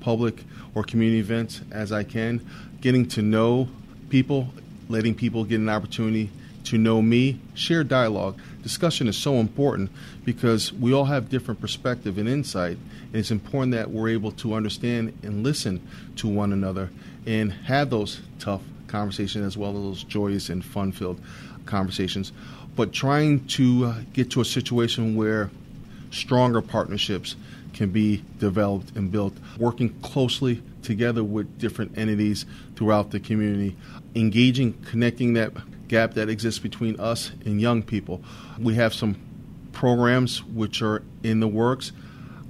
public 0.01 0.45
or 0.75 0.83
community 0.83 1.21
events 1.21 1.61
as 1.71 1.93
I 1.93 2.05
can, 2.05 2.45
getting 2.81 3.07
to 3.09 3.23
know 3.23 3.69
people, 4.09 4.49
letting 4.89 5.15
people 5.15 5.45
get 5.45 5.57
an 5.57 5.69
opportunity 5.69 6.31
to 6.65 6.79
know 6.79 7.01
me, 7.01 7.41
share 7.55 7.85
dialogue. 7.85 8.39
Discussion 8.63 9.09
is 9.09 9.17
so 9.17 9.35
important 9.35 9.91
because 10.25 10.73
we 10.73 10.93
all 10.93 11.07
have 11.07 11.29
different 11.29 11.61
perspective 11.61 12.19
and 12.19 12.29
insight. 12.29 12.77
And 13.07 13.17
it's 13.17 13.31
important 13.31 13.73
that 13.73 13.91
we're 13.91 14.11
able 14.11 14.33
to 14.33 14.55
understand 14.55 15.19
and 15.23 15.43
listen 15.43 15.87
to 16.17 16.29
one 16.29 16.53
another 16.53 16.91
and 17.27 17.53
have 17.53 17.91
those 17.91 18.21
tough 18.39 18.63
conversations 18.87 19.45
as 19.45 19.57
well 19.57 19.71
as 19.71 19.83
those 19.83 20.05
joyous 20.05 20.49
and 20.51 20.65
fun-filled 20.65 21.21
conversations. 21.67 22.33
But 22.77 22.93
trying 22.93 23.47
to 23.49 23.87
uh, 23.87 23.95
get 24.13 24.31
to 24.33 24.41
a 24.41 24.45
situation 24.45 25.17
where 25.17 25.51
stronger 26.11 26.61
partnerships 26.61 27.37
can 27.73 27.91
be 27.91 28.25
developed 28.39 28.97
and 28.97 29.11
built, 29.11 29.35
working 29.59 29.91
closely 30.01 30.63
together 30.83 31.23
with 31.23 31.59
different 31.59 31.97
entities 31.97 32.47
throughout 32.77 33.11
the 33.11 33.21
community, 33.21 33.77
engaging, 34.15 34.73
connecting 34.85 35.35
that 35.35 35.53
gap 35.89 36.15
that 36.15 36.29
exists 36.29 36.61
between 36.61 36.99
us 36.99 37.33
and 37.45 37.61
young 37.61 37.83
people. 37.83 38.23
We 38.59 38.75
have 38.75 38.95
some 38.95 39.17
programs 39.73 40.43
which 40.45 40.83
are 40.83 41.03
in 41.23 41.41
the 41.41 41.49
works. 41.49 41.93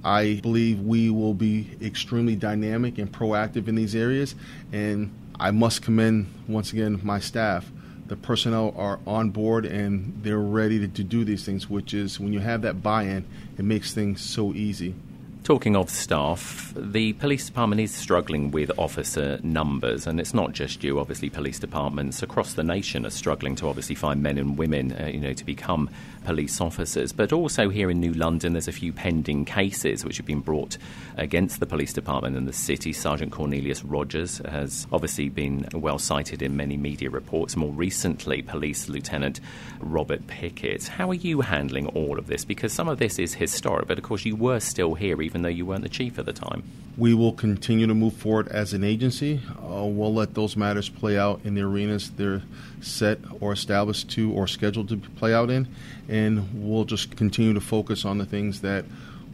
I 0.03 0.39
believe 0.41 0.79
we 0.79 1.09
will 1.09 1.33
be 1.33 1.77
extremely 1.81 2.35
dynamic 2.35 2.97
and 2.97 3.11
proactive 3.11 3.67
in 3.67 3.75
these 3.75 3.95
areas, 3.95 4.35
and 4.71 5.13
I 5.39 5.51
must 5.51 5.81
commend 5.81 6.31
once 6.47 6.73
again 6.73 6.99
my 7.03 7.19
staff. 7.19 7.69
The 8.11 8.17
personnel 8.17 8.73
are 8.75 8.99
on 9.07 9.29
board 9.29 9.65
and 9.65 10.19
they're 10.21 10.37
ready 10.37 10.79
to, 10.79 10.87
to 10.89 11.01
do 11.01 11.23
these 11.23 11.45
things, 11.45 11.69
which 11.69 11.93
is 11.93 12.19
when 12.19 12.33
you 12.33 12.41
have 12.41 12.63
that 12.63 12.83
buy 12.83 13.03
in, 13.03 13.25
it 13.57 13.63
makes 13.63 13.93
things 13.93 14.19
so 14.19 14.53
easy. 14.53 14.95
Talking 15.43 15.75
of 15.75 15.89
staff, 15.89 16.71
the 16.75 17.13
police 17.13 17.47
department 17.47 17.81
is 17.81 17.91
struggling 17.91 18.51
with 18.51 18.71
officer 18.77 19.39
numbers, 19.41 20.05
and 20.05 20.19
it's 20.19 20.35
not 20.35 20.51
just 20.51 20.83
you. 20.83 20.99
Obviously, 20.99 21.31
police 21.31 21.57
departments 21.57 22.21
across 22.21 22.53
the 22.53 22.63
nation 22.63 23.07
are 23.07 23.09
struggling 23.09 23.55
to 23.55 23.67
obviously 23.67 23.95
find 23.95 24.21
men 24.21 24.37
and 24.37 24.55
women, 24.55 24.91
uh, 24.91 25.07
you 25.07 25.19
know, 25.19 25.33
to 25.33 25.43
become 25.43 25.89
police 26.25 26.61
officers. 26.61 27.11
But 27.11 27.33
also 27.33 27.69
here 27.69 27.89
in 27.89 27.99
New 27.99 28.13
London, 28.13 28.53
there's 28.53 28.67
a 28.67 28.71
few 28.71 28.93
pending 28.93 29.45
cases 29.45 30.05
which 30.05 30.17
have 30.17 30.27
been 30.27 30.41
brought 30.41 30.77
against 31.17 31.59
the 31.59 31.65
police 31.65 31.91
department 31.91 32.37
and 32.37 32.47
the 32.47 32.53
city. 32.53 32.93
Sergeant 32.93 33.31
Cornelius 33.31 33.83
Rogers 33.83 34.37
has 34.47 34.85
obviously 34.91 35.29
been 35.29 35.67
well 35.73 35.97
cited 35.97 36.43
in 36.43 36.55
many 36.55 36.77
media 36.77 37.09
reports. 37.09 37.55
More 37.55 37.71
recently, 37.71 38.43
Police 38.43 38.89
Lieutenant 38.89 39.39
Robert 39.79 40.27
Pickett. 40.27 40.87
How 40.87 41.09
are 41.09 41.15
you 41.15 41.41
handling 41.41 41.87
all 41.87 42.19
of 42.19 42.27
this? 42.27 42.45
Because 42.45 42.71
some 42.71 42.87
of 42.87 42.99
this 42.99 43.17
is 43.17 43.33
historic, 43.33 43.87
but 43.87 43.97
of 43.97 44.03
course 44.03 44.23
you 44.23 44.35
were 44.35 44.59
still 44.59 44.93
here 44.93 45.21
even 45.31 45.43
though 45.43 45.49
you 45.49 45.65
weren't 45.65 45.81
the 45.81 45.89
chief 45.89 46.19
at 46.19 46.25
the 46.25 46.33
time. 46.33 46.61
We 46.97 47.13
will 47.13 47.31
continue 47.31 47.87
to 47.87 47.93
move 47.93 48.13
forward 48.13 48.49
as 48.49 48.73
an 48.73 48.83
agency. 48.83 49.39
Uh, 49.57 49.85
we'll 49.85 50.13
let 50.13 50.33
those 50.33 50.57
matters 50.57 50.89
play 50.89 51.17
out 51.17 51.39
in 51.45 51.55
the 51.55 51.61
arenas 51.61 52.11
they're 52.11 52.41
set 52.81 53.19
or 53.39 53.53
established 53.53 54.09
to 54.11 54.33
or 54.33 54.45
scheduled 54.45 54.89
to 54.89 54.97
play 54.97 55.33
out 55.33 55.49
in 55.49 55.69
and 56.09 56.49
we'll 56.53 56.83
just 56.83 57.15
continue 57.15 57.53
to 57.53 57.61
focus 57.61 58.03
on 58.03 58.17
the 58.17 58.25
things 58.25 58.59
that 58.59 58.83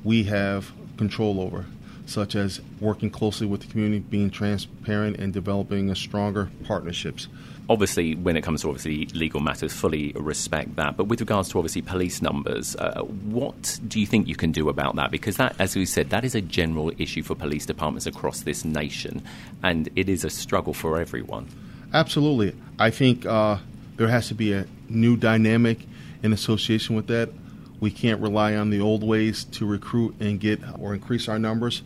we 0.03 0.25
have 0.25 0.71
control 0.97 1.41
over, 1.41 1.65
such 2.07 2.35
as 2.35 2.61
working 2.79 3.09
closely 3.09 3.45
with 3.45 3.61
the 3.61 3.67
community, 3.67 3.99
being 3.99 4.29
transparent, 4.29 5.17
and 5.17 5.33
developing 5.33 5.93
stronger 5.93 6.49
partnerships. 6.63 7.27
Obviously, 7.69 8.15
when 8.15 8.37
it 8.37 8.43
comes 8.43 8.61
to 8.61 8.69
obviously 8.69 9.07
legal 9.07 9.41
matters, 9.41 9.73
fully 9.73 10.13
respect 10.13 10.77
that. 10.77 10.95
But 10.95 11.05
with 11.05 11.19
regards 11.19 11.49
to 11.49 11.57
obviously 11.57 11.81
police 11.81 12.21
numbers, 12.21 12.77
uh, 12.77 13.01
what 13.01 13.77
do 13.85 13.99
you 13.99 14.07
think 14.07 14.27
you 14.27 14.37
can 14.37 14.53
do 14.53 14.69
about 14.69 14.95
that? 14.95 15.11
Because 15.11 15.35
that, 15.35 15.53
as 15.59 15.75
we 15.75 15.85
said, 15.85 16.09
that 16.11 16.23
is 16.23 16.33
a 16.33 16.39
general 16.41 16.93
issue 16.97 17.23
for 17.23 17.35
police 17.35 17.65
departments 17.65 18.05
across 18.05 18.41
this 18.41 18.63
nation, 18.63 19.21
and 19.63 19.89
it 19.97 20.07
is 20.07 20.23
a 20.23 20.29
struggle 20.29 20.73
for 20.73 20.97
everyone. 20.99 21.47
Absolutely, 21.93 22.55
I 22.79 22.89
think 22.89 23.25
uh, 23.25 23.57
there 23.97 24.07
has 24.07 24.29
to 24.29 24.33
be 24.33 24.53
a 24.53 24.65
new 24.87 25.17
dynamic 25.17 25.79
in 26.23 26.31
association 26.31 26.95
with 26.95 27.07
that. 27.07 27.29
We 27.79 27.91
can't 27.91 28.21
rely 28.21 28.55
on 28.55 28.69
the 28.69 28.81
old 28.81 29.03
ways 29.03 29.43
to 29.43 29.65
recruit 29.65 30.15
and 30.19 30.39
get 30.39 30.61
or 30.79 30.93
increase 30.93 31.27
our 31.27 31.37
numbers. 31.37 31.83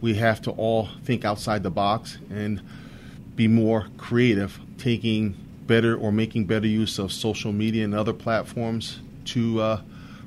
We 0.00 0.14
have 0.14 0.40
to 0.42 0.50
all 0.52 0.88
think 1.04 1.24
outside 1.24 1.62
the 1.62 1.70
box 1.70 2.18
and 2.30 2.60
be 3.34 3.48
more 3.48 3.88
creative, 3.98 4.58
taking 4.78 5.36
better 5.66 5.96
or 5.96 6.12
making 6.12 6.46
better 6.46 6.66
use 6.66 6.98
of 6.98 7.12
social 7.12 7.52
media 7.52 7.84
and 7.84 7.94
other 7.94 8.12
platforms 8.12 9.00
to 9.26 9.60
uh, 9.60 9.80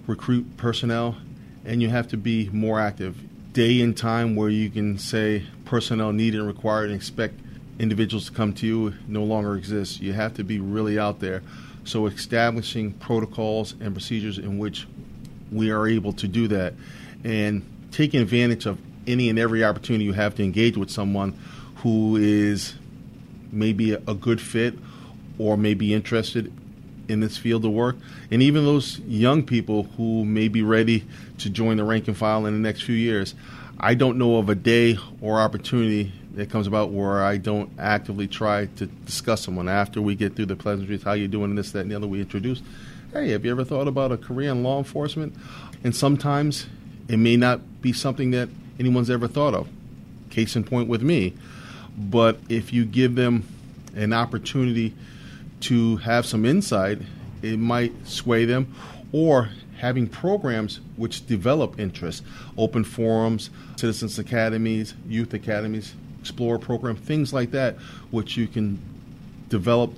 recruit 0.06 0.58
personnel. 0.58 1.18
And 1.66 1.82
you 1.82 1.90
have 1.90 2.08
to 2.10 2.18
be 2.18 2.50
more 2.50 2.80
active. 2.80 3.18
Day 3.54 3.82
and 3.82 3.98
time 3.98 4.36
where 4.36 4.50
you 4.50 4.70
can 4.70 4.98
say 4.98 5.44
personnel 5.66 6.14
needed 6.14 6.40
and 6.40 6.48
required 6.48 6.86
and 6.86 6.96
expect 6.96 7.40
individuals 7.80 8.28
to 8.28 8.32
come 8.32 8.54
to 8.54 8.68
you 8.68 8.94
no 9.08 9.24
longer 9.24 9.56
exists. 9.56 10.00
You 10.00 10.14
have 10.14 10.36
to 10.36 10.44
be 10.44 10.60
really 10.60 11.00
out 11.00 11.20
there. 11.20 11.42
So, 11.86 12.06
establishing 12.08 12.94
protocols 12.94 13.74
and 13.80 13.94
procedures 13.94 14.38
in 14.38 14.58
which 14.60 14.88
we 15.52 15.72
are 15.72 15.88
able 15.88 16.14
to 16.14 16.28
do 16.28 16.48
that 16.50 16.74
and 17.24 17.66
taking 17.92 18.22
advantage 18.22 18.66
of 18.66 18.80
any 19.08 19.30
and 19.30 19.40
every 19.40 19.64
opportunity 19.64 20.06
you 20.06 20.14
have 20.14 20.36
to 20.36 20.44
engage 20.44 20.78
with 20.78 20.92
someone 20.92 21.38
who 21.78 22.18
is 22.18 22.76
maybe 23.52 23.94
a 23.94 24.14
good 24.14 24.40
fit 24.40 24.76
or 25.38 25.58
may 25.58 25.74
be 25.74 25.94
interested 25.94 26.54
in 27.08 27.22
this 27.22 27.38
field 27.38 27.66
of 27.66 27.72
work, 27.72 27.96
and 28.30 28.44
even 28.44 28.66
those 28.66 29.00
young 29.00 29.44
people 29.44 29.84
who 29.98 30.24
may 30.24 30.48
be 30.48 30.62
ready 30.62 31.04
to 31.40 31.50
join 31.50 31.78
the 31.78 31.84
rank 31.84 32.08
and 32.08 32.16
file 32.16 32.46
in 32.46 32.54
the 32.54 32.60
next 32.60 32.84
few 32.84 32.96
years. 32.96 33.34
I 33.80 33.96
don't 33.96 34.18
know 34.18 34.38
of 34.38 34.50
a 34.50 34.56
day 34.56 34.98
or 35.22 35.40
opportunity 35.40 36.12
that 36.40 36.50
comes 36.50 36.68
about 36.68 36.92
where 36.92 37.22
I 37.22 37.36
don't 37.36 37.70
actively 37.78 38.28
try 38.28 38.68
to 38.78 38.86
discuss 38.86 39.42
someone 39.44 39.68
after 39.68 40.02
we 40.02 40.16
get 40.16 40.36
through 40.36 40.46
the 40.46 40.56
pleasantries, 40.56 41.04
how 41.04 41.12
you 41.12 41.28
doing, 41.28 41.54
this, 41.56 41.72
that, 41.74 41.82
and 41.82 41.92
the 41.92 41.96
other. 41.96 42.08
We 42.08 42.22
introduce, 42.22 42.62
hey, 43.12 43.32
have 43.32 43.44
you 43.44 43.52
ever 43.52 43.66
thought 43.66 43.90
about 43.90 44.14
a 44.14 44.18
career 44.18 44.52
in 44.52 44.64
law 44.64 44.78
enforcement? 44.78 45.36
And 45.84 45.94
sometimes 45.94 46.68
it 47.10 47.18
may 47.18 47.36
not 47.36 47.82
be 47.82 47.92
something 47.92 48.32
that 48.32 48.48
anyone's 48.80 49.10
ever 49.10 49.28
thought 49.28 49.54
of. 49.54 49.68
Case 50.30 50.56
in 50.56 50.64
point 50.64 50.88
with 50.88 51.02
me. 51.02 51.34
But 51.98 52.40
if 52.48 52.72
you 52.72 52.86
give 52.86 53.16
them 53.16 53.44
an 53.94 54.14
opportunity 54.14 54.94
to 55.62 55.98
have 55.98 56.26
some 56.26 56.46
insight, 56.46 57.00
it 57.42 57.58
might 57.58 58.08
sway 58.08 58.46
them. 58.46 58.74
Or 59.12 59.50
having 59.78 60.08
programs 60.08 60.80
which 60.96 61.28
develop 61.28 61.78
interest, 61.80 62.24
open 62.58 62.86
forums, 62.86 63.50
citizens 63.76 64.18
academies, 64.20 64.94
youth 65.06 65.34
academies, 65.34 65.96
Explorer 66.20 66.60
program, 66.60 66.96
things 66.96 67.34
like 67.34 67.52
that, 67.52 67.76
which 68.12 68.38
you 68.38 68.48
can 68.48 68.80
develop 69.50 69.94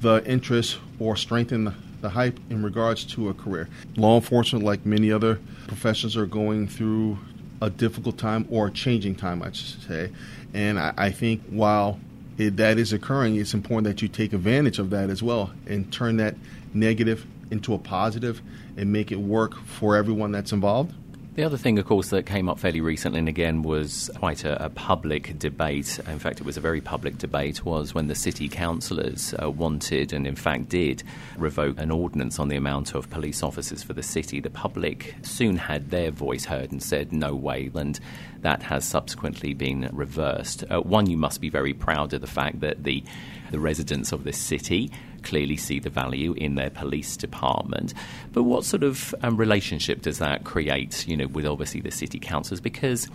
the 0.00 0.24
interest 0.26 0.78
or 0.98 1.16
strengthen 1.16 1.74
the, 2.00 2.08
hype 2.10 2.38
in 2.50 2.62
regards 2.62 3.04
to 3.04 3.30
a 3.30 3.34
career. 3.34 3.66
Law 3.96 4.16
enforcement, 4.16 4.62
like 4.62 4.84
many 4.84 5.10
other 5.10 5.40
professions, 5.66 6.18
are 6.18 6.26
going 6.26 6.68
through 6.68 7.16
a 7.62 7.70
difficult 7.70 8.18
time 8.18 8.46
or 8.50 8.66
a 8.66 8.70
changing 8.70 9.14
time, 9.14 9.42
I 9.42 9.52
should 9.52 9.82
say. 9.82 10.12
And 10.52 10.78
I, 10.78 10.92
I 10.98 11.10
think 11.10 11.42
while 11.48 11.98
it, 12.36 12.58
that 12.58 12.78
is 12.78 12.92
occurring, 12.92 13.36
it's 13.36 13.54
important 13.54 13.86
that 13.86 14.02
you 14.02 14.08
take 14.08 14.34
advantage 14.34 14.78
of 14.78 14.90
that 14.90 15.08
as 15.08 15.22
well 15.22 15.52
and 15.66 15.90
turn 15.90 16.18
that 16.18 16.34
negative 16.74 17.26
into 17.50 17.72
a 17.72 17.78
positive 17.78 18.42
and 18.76 18.92
make 18.92 19.12
it 19.12 19.16
work 19.16 19.54
for 19.64 19.96
everyone 19.96 20.32
that's 20.32 20.52
involved. 20.52 20.94
The 21.34 21.42
other 21.42 21.56
thing, 21.56 21.80
of 21.80 21.86
course, 21.86 22.10
that 22.10 22.26
came 22.26 22.48
up 22.48 22.60
fairly 22.60 22.80
recently 22.80 23.18
and 23.18 23.28
again 23.28 23.62
was 23.62 24.08
quite 24.14 24.44
a, 24.44 24.66
a 24.66 24.70
public 24.70 25.36
debate. 25.36 25.98
In 26.06 26.20
fact, 26.20 26.38
it 26.38 26.46
was 26.46 26.56
a 26.56 26.60
very 26.60 26.80
public 26.80 27.18
debate, 27.18 27.64
was 27.64 27.92
when 27.92 28.06
the 28.06 28.14
city 28.14 28.48
councillors 28.48 29.34
uh, 29.42 29.50
wanted 29.50 30.12
and, 30.12 30.28
in 30.28 30.36
fact, 30.36 30.68
did 30.68 31.02
revoke 31.36 31.80
an 31.80 31.90
ordinance 31.90 32.38
on 32.38 32.46
the 32.46 32.54
amount 32.54 32.94
of 32.94 33.10
police 33.10 33.42
officers 33.42 33.82
for 33.82 33.94
the 33.94 34.02
city. 34.02 34.38
The 34.38 34.48
public 34.48 35.16
soon 35.22 35.56
had 35.56 35.90
their 35.90 36.12
voice 36.12 36.44
heard 36.44 36.70
and 36.70 36.80
said, 36.80 37.12
no 37.12 37.34
way. 37.34 37.68
And 37.74 37.98
that 38.42 38.62
has 38.62 38.84
subsequently 38.84 39.54
been 39.54 39.90
reversed. 39.92 40.62
Uh, 40.70 40.82
one, 40.82 41.10
you 41.10 41.16
must 41.16 41.40
be 41.40 41.48
very 41.48 41.74
proud 41.74 42.12
of 42.12 42.20
the 42.20 42.28
fact 42.28 42.60
that 42.60 42.84
the, 42.84 43.02
the 43.50 43.58
residents 43.58 44.12
of 44.12 44.22
this 44.22 44.38
city 44.38 44.92
clearly 45.24 45.56
see 45.56 45.80
the 45.80 45.90
value 45.90 46.32
in 46.34 46.54
their 46.54 46.70
police 46.70 47.16
department. 47.16 47.94
But 48.32 48.44
what 48.44 48.64
sort 48.64 48.84
of 48.84 49.14
um, 49.22 49.36
relationship 49.36 50.02
does 50.02 50.18
that 50.18 50.44
create, 50.44 51.06
you 51.08 51.16
know, 51.16 51.26
with 51.26 51.46
obviously 51.46 51.80
the 51.80 51.90
city 51.90 52.18
councils? 52.18 52.60
Because 52.60 53.08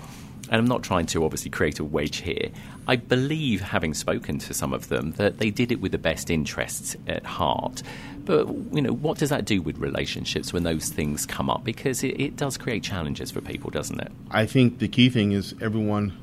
and 0.50 0.60
I'm 0.60 0.66
not 0.66 0.84
trying 0.84 1.06
to 1.08 1.24
obviously 1.24 1.52
create 1.52 1.80
a 1.80 1.84
wedge 1.84 2.18
here. 2.18 2.50
I 2.88 2.96
believe, 2.96 3.62
having 3.62 3.94
spoken 3.94 4.40
to 4.40 4.54
some 4.54 4.74
of 4.74 4.90
them, 4.90 5.12
that 5.14 5.38
they 5.38 5.52
did 5.52 5.72
it 5.72 5.80
with 5.80 5.92
the 5.92 6.00
best 6.00 6.32
interests 6.32 6.96
at 7.08 7.24
heart. 7.24 7.84
But 8.26 8.48
you 8.74 8.82
know, 8.82 8.94
what 8.94 9.20
does 9.20 9.30
that 9.30 9.46
do 9.46 9.62
with 9.62 9.78
relationships 9.78 10.52
when 10.52 10.64
those 10.64 10.90
things 10.90 11.26
come 11.26 11.50
up? 11.50 11.64
Because 11.64 12.04
it, 12.04 12.20
it 12.20 12.36
does 12.36 12.58
create 12.58 12.84
challenges 12.84 13.32
for 13.32 13.42
people, 13.42 13.70
doesn't 13.70 14.00
it? 14.00 14.12
I 14.32 14.46
think 14.46 14.80
the 14.80 14.88
key 14.88 15.10
thing 15.10 15.34
is 15.34 15.54
everyone, 15.62 16.18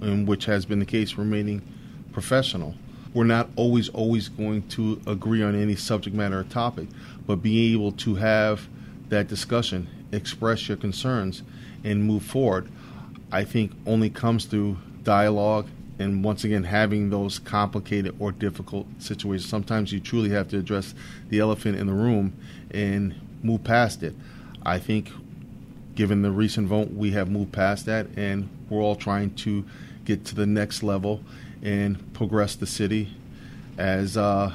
in 0.00 0.26
which 0.26 0.46
has 0.46 0.66
been 0.66 0.80
the 0.80 0.86
case, 0.86 1.14
remaining 1.14 1.62
professional 2.12 2.74
we're 3.18 3.24
not 3.24 3.50
always 3.56 3.88
always 3.88 4.28
going 4.28 4.62
to 4.68 5.00
agree 5.04 5.42
on 5.42 5.60
any 5.60 5.74
subject 5.74 6.14
matter 6.14 6.38
or 6.38 6.44
topic, 6.44 6.86
but 7.26 7.42
being 7.42 7.72
able 7.72 7.90
to 7.90 8.14
have 8.14 8.68
that 9.08 9.26
discussion, 9.26 9.88
express 10.12 10.68
your 10.68 10.76
concerns, 10.76 11.42
and 11.82 12.04
move 12.04 12.22
forward, 12.22 12.70
I 13.32 13.42
think 13.42 13.72
only 13.86 14.08
comes 14.08 14.44
through 14.44 14.76
dialogue 15.02 15.66
and 15.98 16.22
once 16.22 16.44
again 16.44 16.62
having 16.62 17.10
those 17.10 17.40
complicated 17.40 18.14
or 18.20 18.30
difficult 18.30 18.86
situations. 19.00 19.50
Sometimes 19.50 19.92
you 19.92 19.98
truly 19.98 20.30
have 20.30 20.46
to 20.50 20.58
address 20.58 20.94
the 21.28 21.40
elephant 21.40 21.76
in 21.76 21.88
the 21.88 21.94
room 21.94 22.34
and 22.70 23.16
move 23.42 23.64
past 23.64 24.04
it. 24.04 24.14
I 24.64 24.78
think 24.78 25.10
given 25.96 26.22
the 26.22 26.30
recent 26.30 26.68
vote, 26.68 26.92
we 26.92 27.10
have 27.10 27.28
moved 27.28 27.50
past 27.50 27.84
that 27.86 28.06
and 28.16 28.48
we're 28.70 28.80
all 28.80 28.94
trying 28.94 29.34
to 29.34 29.64
get 30.04 30.24
to 30.26 30.36
the 30.36 30.46
next 30.46 30.84
level 30.84 31.20
and 31.62 32.12
progress 32.14 32.54
the 32.54 32.66
city 32.66 33.14
as 33.76 34.16
uh, 34.16 34.52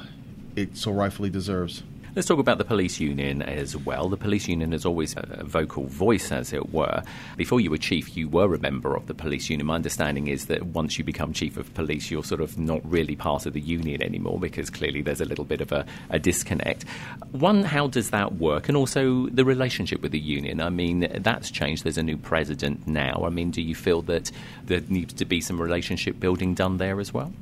it 0.56 0.76
so 0.76 0.92
rightfully 0.92 1.30
deserves. 1.30 1.82
Let's 2.16 2.28
talk 2.28 2.38
about 2.38 2.58
the 2.58 2.64
police 2.64 3.00
union 3.00 3.42
as 3.42 3.76
well. 3.76 4.08
The 4.08 4.16
police 4.16 4.46
union 4.46 4.72
is 4.72 4.86
always 4.86 5.16
a 5.16 5.42
vocal 5.42 5.86
voice, 5.86 6.30
as 6.30 6.52
it 6.52 6.72
were. 6.72 7.02
Before 7.36 7.60
you 7.60 7.72
were 7.72 7.76
chief, 7.76 8.16
you 8.16 8.28
were 8.28 8.54
a 8.54 8.58
member 8.60 8.94
of 8.94 9.08
the 9.08 9.14
police 9.14 9.50
union. 9.50 9.66
My 9.66 9.74
understanding 9.74 10.28
is 10.28 10.46
that 10.46 10.64
once 10.66 10.96
you 10.96 11.02
become 11.02 11.32
chief 11.32 11.56
of 11.56 11.74
police, 11.74 12.12
you're 12.12 12.22
sort 12.22 12.40
of 12.40 12.56
not 12.56 12.88
really 12.88 13.16
part 13.16 13.46
of 13.46 13.52
the 13.52 13.60
union 13.60 14.00
anymore 14.00 14.38
because 14.38 14.70
clearly 14.70 15.02
there's 15.02 15.20
a 15.20 15.24
little 15.24 15.44
bit 15.44 15.60
of 15.60 15.72
a, 15.72 15.84
a 16.08 16.20
disconnect. 16.20 16.84
One, 17.32 17.64
how 17.64 17.88
does 17.88 18.10
that 18.10 18.34
work? 18.34 18.68
And 18.68 18.76
also 18.76 19.26
the 19.26 19.44
relationship 19.44 20.00
with 20.00 20.12
the 20.12 20.20
union. 20.20 20.60
I 20.60 20.70
mean, 20.70 21.08
that's 21.18 21.50
changed. 21.50 21.82
There's 21.82 21.98
a 21.98 22.02
new 22.04 22.16
president 22.16 22.86
now. 22.86 23.24
I 23.26 23.30
mean, 23.30 23.50
do 23.50 23.60
you 23.60 23.74
feel 23.74 24.02
that 24.02 24.30
there 24.64 24.82
needs 24.88 25.14
to 25.14 25.24
be 25.24 25.40
some 25.40 25.60
relationship 25.60 26.20
building 26.20 26.54
done 26.54 26.76
there 26.76 27.00
as 27.00 27.12
well? 27.12 27.32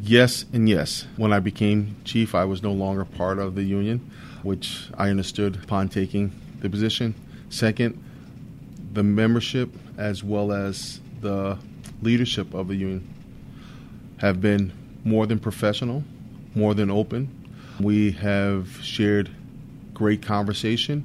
Yes 0.00 0.44
and 0.52 0.68
yes. 0.68 1.06
When 1.16 1.32
I 1.32 1.40
became 1.40 1.96
chief, 2.04 2.34
I 2.34 2.44
was 2.44 2.62
no 2.62 2.72
longer 2.72 3.04
part 3.04 3.38
of 3.38 3.56
the 3.56 3.64
union, 3.64 4.10
which 4.42 4.88
I 4.96 5.10
understood 5.10 5.56
upon 5.56 5.88
taking 5.88 6.32
the 6.60 6.70
position. 6.70 7.14
Second, 7.50 8.02
the 8.92 9.02
membership 9.02 9.70
as 9.96 10.22
well 10.22 10.52
as 10.52 11.00
the 11.20 11.58
leadership 12.00 12.54
of 12.54 12.68
the 12.68 12.76
union 12.76 13.12
have 14.18 14.40
been 14.40 14.72
more 15.04 15.26
than 15.26 15.38
professional, 15.40 16.04
more 16.54 16.74
than 16.74 16.90
open. 16.90 17.28
We 17.80 18.12
have 18.12 18.80
shared 18.82 19.30
great 19.94 20.22
conversation. 20.22 21.04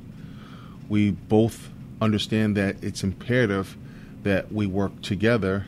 We 0.87 1.11
both 1.11 1.69
understand 1.99 2.57
that 2.57 2.83
it's 2.83 3.03
imperative 3.03 3.75
that 4.21 4.51
we 4.51 4.67
work 4.67 5.01
together 5.01 5.65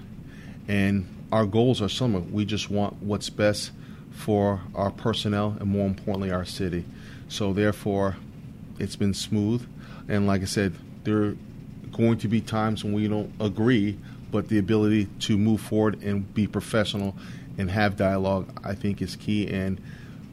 and 0.68 1.08
our 1.32 1.46
goals 1.46 1.82
are 1.82 1.90
similar. 1.90 2.24
We 2.24 2.46
just 2.46 2.70
want 2.70 3.02
what's 3.02 3.30
best 3.30 3.72
for 4.12 4.62
our 4.74 4.92
personnel 4.92 5.58
and 5.60 5.70
more 5.70 5.86
importantly 5.86 6.32
our 6.32 6.46
city. 6.46 6.86
So 7.28 7.54
therefore 7.54 8.18
it's 8.80 8.96
been 8.96 9.14
smooth 9.14 9.68
and 10.08 10.28
like 10.28 10.42
I 10.42 10.46
said, 10.46 10.74
there 11.04 11.24
are 11.24 11.38
going 11.92 12.18
to 12.20 12.28
be 12.28 12.42
times 12.42 12.84
when 12.84 12.94
we 12.94 13.08
don't 13.08 13.34
agree, 13.40 13.98
but 14.32 14.50
the 14.50 14.58
ability 14.58 15.06
to 15.22 15.38
move 15.38 15.62
forward 15.62 16.02
and 16.04 16.32
be 16.34 16.48
professional 16.48 17.16
and 17.58 17.72
have 17.72 17.96
dialogue 17.96 18.48
I 18.64 18.76
think 18.76 19.02
is 19.02 19.16
key 19.16 19.48
and 19.48 19.82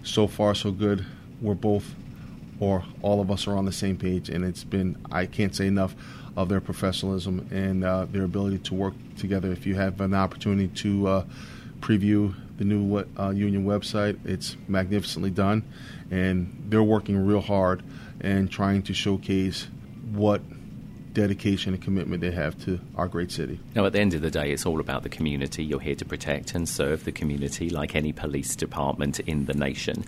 so 0.02 0.26
far 0.26 0.54
so 0.54 0.70
good. 0.70 1.04
We're 1.40 1.54
both 1.54 1.94
or 2.60 2.84
all 3.02 3.20
of 3.20 3.30
us 3.30 3.46
are 3.46 3.56
on 3.56 3.64
the 3.64 3.72
same 3.72 3.96
page 3.96 4.28
and 4.28 4.44
it's 4.44 4.64
been 4.64 4.96
I 5.10 5.26
can't 5.26 5.54
say 5.54 5.66
enough 5.66 5.94
of 6.36 6.48
their 6.48 6.60
professionalism 6.60 7.46
and 7.50 7.84
uh, 7.84 8.06
their 8.06 8.24
ability 8.24 8.58
to 8.58 8.74
work 8.74 8.94
together. 9.16 9.52
If 9.52 9.66
you 9.66 9.74
have 9.74 10.00
an 10.00 10.14
opportunity 10.14 10.68
to 10.68 11.06
uh, 11.06 11.24
preview 11.80 12.34
the 12.56 12.64
new 12.64 13.04
uh, 13.18 13.30
union 13.30 13.66
website, 13.66 14.18
it's 14.24 14.56
magnificently 14.68 15.30
done, 15.30 15.62
and 16.10 16.64
they're 16.68 16.82
working 16.82 17.26
real 17.26 17.40
hard 17.40 17.82
and 18.20 18.50
trying 18.50 18.82
to 18.82 18.94
showcase 18.94 19.68
what 20.12 20.40
dedication 21.14 21.74
and 21.74 21.82
commitment 21.82 22.20
they 22.20 22.30
have 22.30 22.58
to 22.64 22.80
our 22.96 23.08
great 23.08 23.30
city. 23.30 23.60
Now, 23.74 23.86
at 23.86 23.92
the 23.92 24.00
end 24.00 24.14
of 24.14 24.22
the 24.22 24.30
day, 24.30 24.52
it's 24.52 24.66
all 24.66 24.80
about 24.80 25.02
the 25.02 25.08
community. 25.08 25.64
You're 25.64 25.80
here 25.80 25.94
to 25.96 26.04
protect 26.04 26.54
and 26.54 26.68
serve 26.68 27.04
the 27.04 27.12
community 27.12 27.70
like 27.70 27.94
any 27.94 28.12
police 28.12 28.56
department 28.56 29.20
in 29.20 29.46
the 29.46 29.54
nation. 29.54 30.04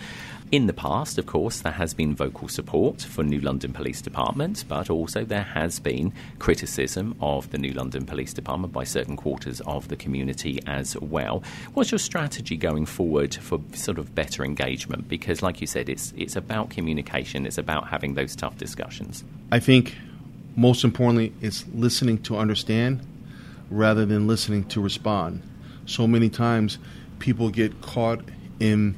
In 0.53 0.67
the 0.67 0.73
past, 0.73 1.19
of 1.19 1.27
course, 1.27 1.61
there 1.63 1.73
has 1.73 1.95
been 1.95 2.15
vocal 2.15 2.49
support 2.49 3.03
for 3.03 3.25
New 3.25 3.41
London 3.41 3.73
Police 3.73 4.01
Department, 4.01 4.65
but 4.69 4.89
also 4.89 5.25
there 5.25 5.43
has 5.43 5.81
been 5.81 6.13
criticism 6.39 7.17
of 7.21 7.51
the 7.51 7.59
New 7.59 7.73
London 7.73 8.07
Police 8.07 8.33
Department 8.33 8.73
by 8.73 8.85
certain 8.85 9.17
quarters 9.17 9.61
of 9.63 9.89
the 9.89 9.97
community 9.97 10.61
as 10.67 10.97
well. 11.01 11.43
What's 11.73 11.91
your 11.91 11.99
strategy 11.99 12.57
going 12.57 12.87
forward 12.87 13.35
for 13.35 13.59
sort 13.73 13.99
of 13.99 14.15
better 14.15 14.45
engagement? 14.45 15.09
Because, 15.09 15.43
like 15.43 15.61
you 15.61 15.67
said, 15.67 15.89
it's 15.89 16.13
it's 16.17 16.37
about 16.37 16.71
communication. 16.71 17.47
It's 17.47 17.59
about 17.59 17.89
having 17.89 18.15
those 18.15 18.37
tough 18.37 18.57
discussions. 18.57 19.25
I 19.51 19.59
think 19.59 19.97
most 20.57 20.85
importantly, 20.85 21.33
it's 21.41 21.65
listening 21.75 22.19
to 22.23 22.37
understand 22.37 23.01
rather 23.71 24.07
than 24.07 24.27
listening 24.27 24.65
to 24.65 24.81
respond. 24.81 25.43
So 25.87 26.07
many 26.07 26.29
times 26.29 26.79
people 27.19 27.51
get 27.51 27.81
caught 27.81 28.21
in 28.61 28.95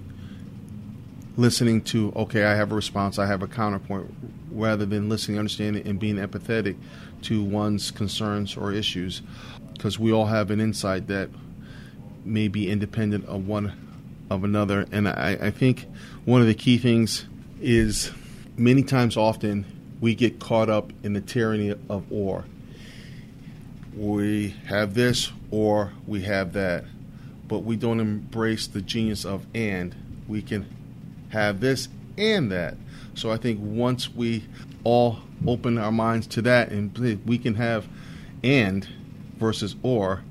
listening 1.37 1.83
to, 1.83 2.13
okay, 2.17 2.45
I 2.45 2.55
have 2.55 2.73
a 2.73 2.75
response, 2.75 3.19
I 3.19 3.27
have 3.27 3.43
a 3.43 3.47
counterpoint, 3.47 4.13
rather 4.51 4.87
than 4.87 5.09
listening, 5.09 5.39
understanding, 5.39 5.87
and 5.87 5.99
being 5.99 6.17
empathetic 6.17 6.77
to 7.23 7.43
one's 7.43 7.91
concerns 7.91 8.57
or 8.57 8.73
issues. 8.73 9.23
Because 9.73 9.99
we 9.99 10.13
all 10.13 10.27
have 10.27 10.51
an 10.51 10.61
insight 10.61 11.09
that 11.09 11.29
may 12.25 12.49
be 12.49 12.71
independent 12.71 13.27
of 13.27 13.47
one 13.47 13.73
of 14.31 14.45
another. 14.45 14.87
And 14.91 15.09
I, 15.09 15.39
I 15.41 15.51
think 15.51 15.87
one 16.25 16.41
of 16.41 16.47
the 16.47 16.55
key 16.55 16.79
things 16.79 17.27
is 17.61 18.11
many 18.57 18.83
times 18.83 19.17
often 19.17 19.65
we 20.01 20.15
get 20.15 20.39
caught 20.39 20.69
up 20.69 20.93
in 21.03 21.13
the 21.13 21.21
tyranny 21.21 21.75
of 21.89 22.05
or. 22.11 22.45
We 23.95 24.55
have 24.67 24.95
this 24.95 25.33
or 25.51 25.93
we 26.07 26.23
have 26.23 26.53
that, 26.53 26.85
but 27.49 27.61
we 27.61 27.77
don't 27.77 28.01
embrace 28.01 28.67
the 28.67 28.83
genius 28.83 29.25
of 29.25 29.47
and. 29.55 29.95
We 30.29 30.43
can 30.43 30.67
have 31.31 31.61
this 31.61 31.89
and 32.19 32.51
that. 32.53 32.77
So 33.15 33.31
I 33.31 33.39
think 33.39 33.59
once 33.63 34.13
we 34.13 34.45
all 34.85 35.21
open 35.47 35.79
our 35.79 35.93
minds 35.93 36.27
to 36.29 36.43
that 36.43 36.71
and 36.71 36.97
we 37.25 37.39
can 37.39 37.55
have 37.55 37.87
and 38.43 38.87
versus 39.39 39.77
or, 39.83 40.23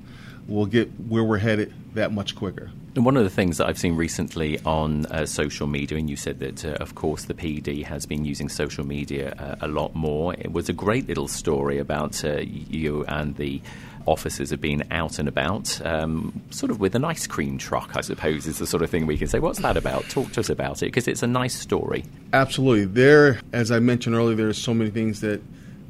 we'll 0.48 0.66
get 0.66 0.88
where 1.08 1.24
we're 1.24 1.38
headed 1.38 1.72
that 1.94 2.12
much 2.12 2.36
quicker. 2.36 2.70
And 2.94 3.04
one 3.04 3.18
of 3.18 3.24
the 3.24 3.30
things 3.30 3.58
that 3.58 3.66
I've 3.66 3.78
seen 3.78 3.94
recently 3.94 4.58
on 4.64 5.04
uh, 5.06 5.26
social 5.26 5.66
media, 5.66 5.98
and 5.98 6.08
you 6.08 6.16
said 6.16 6.38
that, 6.38 6.64
uh, 6.64 6.70
of 6.80 6.94
course, 6.94 7.24
the 7.24 7.34
PD 7.34 7.84
has 7.84 8.06
been 8.06 8.24
using 8.24 8.48
social 8.48 8.86
media 8.86 9.34
uh, 9.38 9.56
a 9.60 9.68
lot 9.68 9.94
more. 9.94 10.32
It 10.34 10.52
was 10.52 10.70
a 10.70 10.72
great 10.72 11.06
little 11.06 11.28
story 11.28 11.78
about 11.78 12.24
uh, 12.24 12.38
you 12.38 13.04
and 13.04 13.36
the 13.36 13.60
officers 14.06 14.50
have 14.50 14.60
been 14.60 14.84
out 14.90 15.18
and 15.18 15.28
about, 15.28 15.84
um, 15.84 16.40
sort 16.50 16.70
of 16.70 16.80
with 16.80 16.94
an 16.94 17.04
ice 17.04 17.26
cream 17.26 17.58
truck, 17.58 17.96
I 17.96 18.00
suppose, 18.00 18.46
is 18.46 18.58
the 18.58 18.66
sort 18.66 18.82
of 18.82 18.88
thing 18.88 19.06
we 19.06 19.18
can 19.18 19.28
say. 19.28 19.40
What's 19.40 19.58
that 19.58 19.76
about? 19.76 20.08
Talk 20.08 20.32
to 20.32 20.40
us 20.40 20.48
about 20.48 20.82
it, 20.82 20.86
because 20.86 21.06
it's 21.08 21.22
a 21.22 21.26
nice 21.26 21.54
story. 21.54 22.04
Absolutely. 22.32 22.86
There, 22.86 23.40
as 23.52 23.70
I 23.70 23.80
mentioned 23.80 24.14
earlier, 24.14 24.36
there 24.36 24.48
are 24.48 24.54
so 24.54 24.72
many 24.72 24.90
things 24.90 25.20
that 25.20 25.42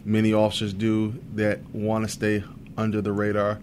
many 0.05 0.33
officers 0.33 0.73
do 0.73 1.15
that 1.35 1.61
want 1.73 2.05
to 2.05 2.11
stay 2.11 2.43
under 2.77 3.01
the 3.01 3.13
radar. 3.13 3.61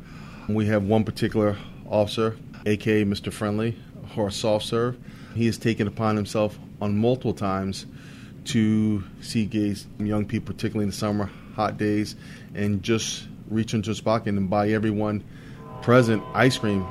We 0.49 0.65
have 0.67 0.84
one 0.84 1.03
particular 1.03 1.58
officer 1.89 2.38
aka 2.65 3.03
Mr. 3.03 3.32
Friendly, 3.32 3.77
or 4.15 4.32
Soft 4.32 4.65
Serve. 4.65 4.97
He 5.36 5.45
has 5.47 5.58
taken 5.58 5.88
upon 5.88 6.15
himself 6.15 6.58
on 6.82 6.97
multiple 6.97 7.34
times 7.34 7.86
to 8.45 9.03
see 9.21 9.45
gays, 9.45 9.88
young 9.99 10.25
people, 10.25 10.53
particularly 10.53 10.84
in 10.84 10.89
the 10.89 10.95
summer, 10.95 11.29
hot 11.56 11.77
days, 11.77 12.15
and 12.53 12.84
just 12.84 13.27
reach 13.49 13.73
into 13.73 13.89
his 13.89 14.01
pocket 14.01 14.29
and 14.29 14.49
buy 14.49 14.69
everyone 14.69 15.23
present 15.82 16.23
ice 16.34 16.58
cream, 16.58 16.86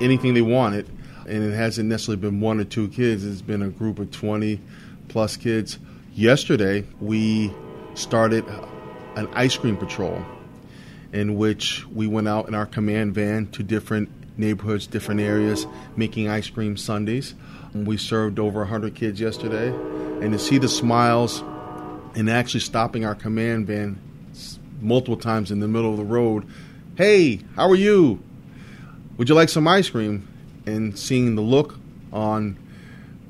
anything 0.00 0.34
they 0.34 0.42
wanted. 0.42 0.88
And 1.26 1.42
it 1.42 1.54
hasn't 1.54 1.88
necessarily 1.88 2.20
been 2.20 2.40
one 2.40 2.60
or 2.60 2.64
two 2.64 2.88
kids, 2.88 3.24
it's 3.24 3.42
been 3.42 3.62
a 3.62 3.68
group 3.68 3.98
of 3.98 4.10
20 4.10 4.60
plus 5.08 5.36
kids. 5.36 5.78
Yesterday, 6.14 6.84
we 7.00 7.52
started 7.94 8.44
an 9.16 9.28
ice 9.32 9.56
cream 9.56 9.76
patrol 9.76 10.24
in 11.14 11.36
which 11.36 11.86
we 11.86 12.08
went 12.08 12.26
out 12.26 12.48
in 12.48 12.54
our 12.54 12.66
command 12.66 13.14
van 13.14 13.46
to 13.46 13.62
different 13.62 14.10
neighborhoods, 14.36 14.88
different 14.88 15.20
areas, 15.20 15.64
making 15.96 16.28
ice 16.28 16.50
cream 16.50 16.76
sundaes. 16.76 17.34
We 17.72 17.96
served 17.96 18.40
over 18.40 18.60
100 18.60 18.96
kids 18.96 19.20
yesterday, 19.20 19.68
and 19.68 20.32
to 20.32 20.38
see 20.38 20.58
the 20.58 20.68
smiles 20.68 21.40
and 22.16 22.28
actually 22.28 22.60
stopping 22.60 23.04
our 23.04 23.14
command 23.14 23.68
van 23.68 24.00
multiple 24.80 25.16
times 25.16 25.50
in 25.50 25.60
the 25.60 25.68
middle 25.68 25.92
of 25.92 25.96
the 25.96 26.04
road, 26.04 26.46
hey, 26.96 27.40
how 27.54 27.70
are 27.70 27.76
you? 27.76 28.20
Would 29.16 29.28
you 29.28 29.36
like 29.36 29.48
some 29.48 29.68
ice 29.68 29.88
cream? 29.88 30.28
And 30.66 30.98
seeing 30.98 31.36
the 31.36 31.42
look 31.42 31.78
on 32.12 32.58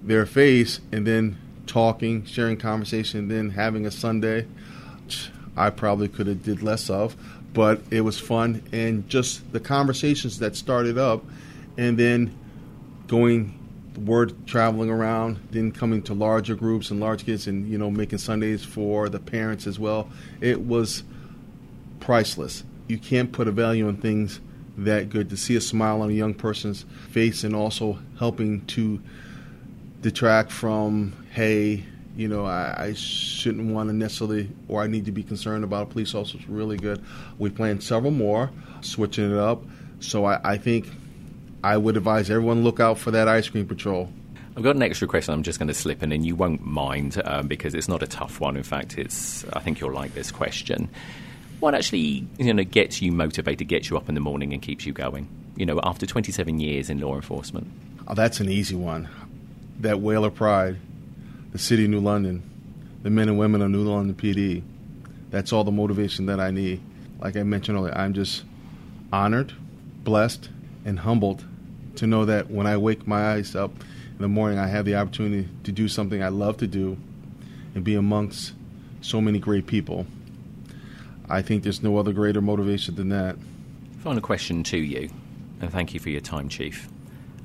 their 0.03 0.25
face, 0.25 0.81
and 0.91 1.07
then 1.07 1.39
talking, 1.67 2.25
sharing 2.25 2.57
conversation, 2.57 3.29
then 3.29 3.51
having 3.51 3.85
a 3.87 3.91
sundae, 3.91 4.47
I 5.57 5.71
probably 5.71 6.09
could 6.09 6.27
have 6.27 6.43
did 6.43 6.63
less 6.63 6.91
of, 6.91 7.17
but 7.55 7.81
it 7.91 8.03
was 8.03 8.19
fun 8.19 8.63
and 8.73 9.09
just 9.09 9.51
the 9.53 9.61
conversations 9.61 10.41
that 10.41 10.55
started 10.55 10.99
up 10.99 11.25
and 11.79 11.97
then 11.99 12.37
going 13.07 13.59
word 13.99 14.35
traveling 14.47 14.91
around 14.91 15.39
then 15.51 15.71
coming 15.71 16.03
to 16.03 16.15
larger 16.15 16.55
groups 16.55 16.91
and 16.91 17.01
large 17.01 17.25
kids 17.25 17.47
and 17.47 17.69
you 17.69 17.79
know 17.79 17.91
making 17.91 18.19
sundaes 18.19 18.65
for 18.65 19.09
the 19.09 19.21
parents 19.21 19.67
as 19.67 19.79
well. 19.79 20.09
It 20.41 20.61
was 20.61 21.05
priceless. 22.01 22.65
You 22.89 22.99
can't 22.99 23.33
put 23.33 23.49
a 23.49 23.53
value 23.53 23.89
on 23.89 23.97
things 23.97 24.41
that 24.77 25.09
good. 25.09 25.31
To 25.31 25.37
see 25.37 25.57
a 25.57 25.61
smile 25.61 26.03
on 26.03 26.11
a 26.11 26.13
young 26.13 26.35
person's 26.35 26.85
face 27.11 27.45
and 27.45 27.55
also 27.55 27.99
helping 28.19 28.67
to 28.67 29.01
detract 30.01 30.51
from 30.51 31.15
hey 31.31 31.85
you 32.17 32.29
know, 32.29 32.45
I, 32.45 32.75
I 32.79 32.93
shouldn't 32.95 33.73
want 33.73 33.89
to 33.89 33.93
necessarily, 33.93 34.49
or 34.69 34.83
I 34.83 34.87
need 34.87 35.07
to 35.07 35.13
be 35.13 35.23
concerned 35.23 35.65
about 35.65 35.85
a 35.85 35.87
police 35.87 36.15
officer 36.15 36.39
is 36.39 36.49
really 36.49 36.77
good. 36.77 37.03
We 37.39 37.51
plan 37.51 37.81
several 37.81 38.13
more, 38.13 38.51
switching 38.81 39.33
it 39.33 39.39
up. 39.39 39.63
So 40.01 40.25
I, 40.25 40.41
I 40.45 40.59
think 40.59 40.87
I 41.63 41.77
would 41.77 41.97
advise 41.97 42.31
everyone 42.31 42.63
look 42.63 42.79
out 42.79 42.99
for 42.99 43.11
that 43.13 43.27
ice 43.27 43.49
cream 43.49 43.67
patrol. 43.67 44.11
I've 44.57 44.63
got 44.63 44.77
an 44.77 44.83
extra 44.83 45.09
question 45.09 45.35
I'm 45.35 45.43
just 45.43 45.59
going 45.59 45.69
to 45.69 45.75
slip 45.75 46.03
in, 46.03 46.13
and 46.13 46.25
you 46.25 46.37
won't 46.37 46.65
mind 46.65 47.21
um, 47.25 47.49
because 47.49 47.75
it's 47.75 47.89
not 47.89 48.03
a 48.03 48.07
tough 48.07 48.39
one. 48.39 48.57
In 48.57 48.63
fact, 48.63 48.97
it's 48.99 49.45
I 49.53 49.59
think 49.59 49.81
you'll 49.81 49.93
like 49.93 50.15
this 50.15 50.31
question. 50.31 50.89
What 51.59 51.75
actually 51.75 52.27
you 52.39 52.55
know 52.55 52.63
gets 52.63 53.03
you 53.03 53.11
motivated, 53.11 53.67
gets 53.67 53.91
you 53.91 53.97
up 53.97 54.09
in 54.09 54.15
the 54.15 54.21
morning, 54.21 54.53
and 54.53 54.63
keeps 54.63 54.87
you 54.87 54.93
going? 54.93 55.29
You 55.57 55.67
know, 55.67 55.81
after 55.83 56.07
27 56.07 56.61
years 56.61 56.89
in 56.91 57.01
law 57.01 57.17
enforcement. 57.17 57.67
Oh, 58.07 58.15
that's 58.15 58.39
an 58.39 58.49
easy 58.49 58.77
one. 58.77 59.09
That 59.81 60.01
whaler 60.01 60.31
pride, 60.31 60.77
the 61.55 61.59
city 61.61 61.85
of 61.85 61.91
New 61.91 62.01
London, 62.01 62.43
the 63.05 63.11
men 63.11 63.29
and 63.29 63.39
women 63.39 63.63
of 63.63 63.71
New 63.71 63.85
London 63.85 64.17
PD. 64.17 64.61
That's 65.31 65.53
all 65.53 65.63
the 65.63 65.71
motivation 65.71 66.27
that 66.27 66.41
I 66.41 66.51
need. 66.51 66.81
Like 67.21 67.37
I 67.37 67.45
mentioned 67.45 67.79
earlier, 67.79 67.97
I'm 67.97 68.13
just 68.13 68.43
honored, 69.13 69.53
blessed, 70.03 70.49
and 70.85 70.99
humbled 70.99 71.45
to 71.95 72.09
know 72.09 72.25
that 72.25 72.51
when 72.51 72.67
I 72.67 72.77
wake 72.77 73.07
my 73.07 73.35
eyes 73.35 73.55
up 73.55 73.71
in 73.71 74.19
the 74.19 74.27
morning, 74.27 74.59
I 74.59 74.67
have 74.67 74.85
the 74.85 74.97
opportunity 74.97 75.49
to 75.63 75.71
do 75.71 75.87
something 75.87 76.25
I 76.25 76.29
love 76.29 76.57
to 76.57 76.67
do 76.67 76.97
and 77.77 77.85
be 77.85 77.95
amongst 77.95 78.53
so 79.01 79.21
many 79.21 79.39
great 79.39 79.69
people. 79.69 80.09
I 81.29 81.41
think 81.41 81.63
there's 81.63 81.85
no 81.85 81.99
other 81.99 82.13
greater 82.13 82.41
motivation 82.41 82.97
than 82.97 83.11
that. 83.11 83.37
Final 84.01 84.23
question 84.23 84.65
to 84.65 84.77
you, 84.77 85.09
and 85.61 85.71
thank 85.71 85.95
you 85.95 86.01
for 86.01 86.11
your 86.11 86.21
time, 86.21 86.49
Chief. 86.49 86.89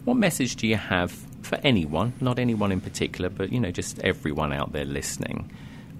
What 0.05 0.17
message 0.17 0.55
do 0.55 0.67
you 0.67 0.77
have 0.77 1.11
for 1.41 1.59
anyone, 1.63 2.13
not 2.19 2.39
anyone 2.39 2.71
in 2.71 2.81
particular, 2.81 3.29
but 3.29 3.51
you 3.51 3.59
know, 3.59 3.71
just 3.71 3.99
everyone 3.99 4.53
out 4.53 4.71
there 4.71 4.85
listening, 4.85 5.49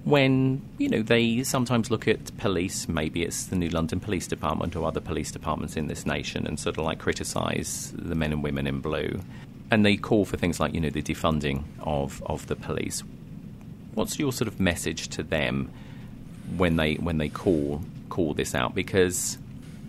when 0.04 0.62
you 0.78 0.88
know 0.88 1.02
they 1.02 1.42
sometimes 1.42 1.90
look 1.90 2.08
at 2.08 2.36
police, 2.38 2.88
maybe 2.88 3.22
it's 3.22 3.46
the 3.46 3.56
New 3.56 3.68
London 3.68 4.00
Police 4.00 4.26
Department 4.26 4.74
or 4.74 4.86
other 4.86 5.00
police 5.00 5.30
departments 5.30 5.76
in 5.76 5.86
this 5.88 6.06
nation, 6.06 6.46
and 6.46 6.58
sort 6.58 6.78
of 6.78 6.84
like 6.84 6.98
criticise 6.98 7.92
the 7.94 8.14
men 8.14 8.32
and 8.32 8.42
women 8.42 8.66
in 8.66 8.80
blue, 8.80 9.20
and 9.70 9.84
they 9.84 9.96
call 9.96 10.24
for 10.24 10.36
things 10.36 10.58
like 10.58 10.74
you 10.74 10.80
know 10.80 10.90
the 10.90 11.02
defunding 11.02 11.64
of 11.80 12.22
of 12.26 12.46
the 12.46 12.56
police. 12.56 13.02
What's 13.94 14.18
your 14.18 14.32
sort 14.32 14.48
of 14.48 14.58
message 14.60 15.08
to 15.08 15.22
them 15.22 15.70
when 16.56 16.76
they 16.76 16.94
when 16.94 17.18
they 17.18 17.28
call 17.28 17.82
call 18.08 18.34
this 18.34 18.54
out? 18.54 18.74
Because 18.74 19.36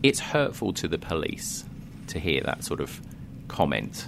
it's 0.04 0.20
hurtful 0.20 0.74
to 0.74 0.88
the 0.88 0.98
police 0.98 1.64
to 2.08 2.20
hear 2.20 2.42
that 2.42 2.64
sort 2.64 2.82
of 2.82 3.00
comment. 3.52 4.08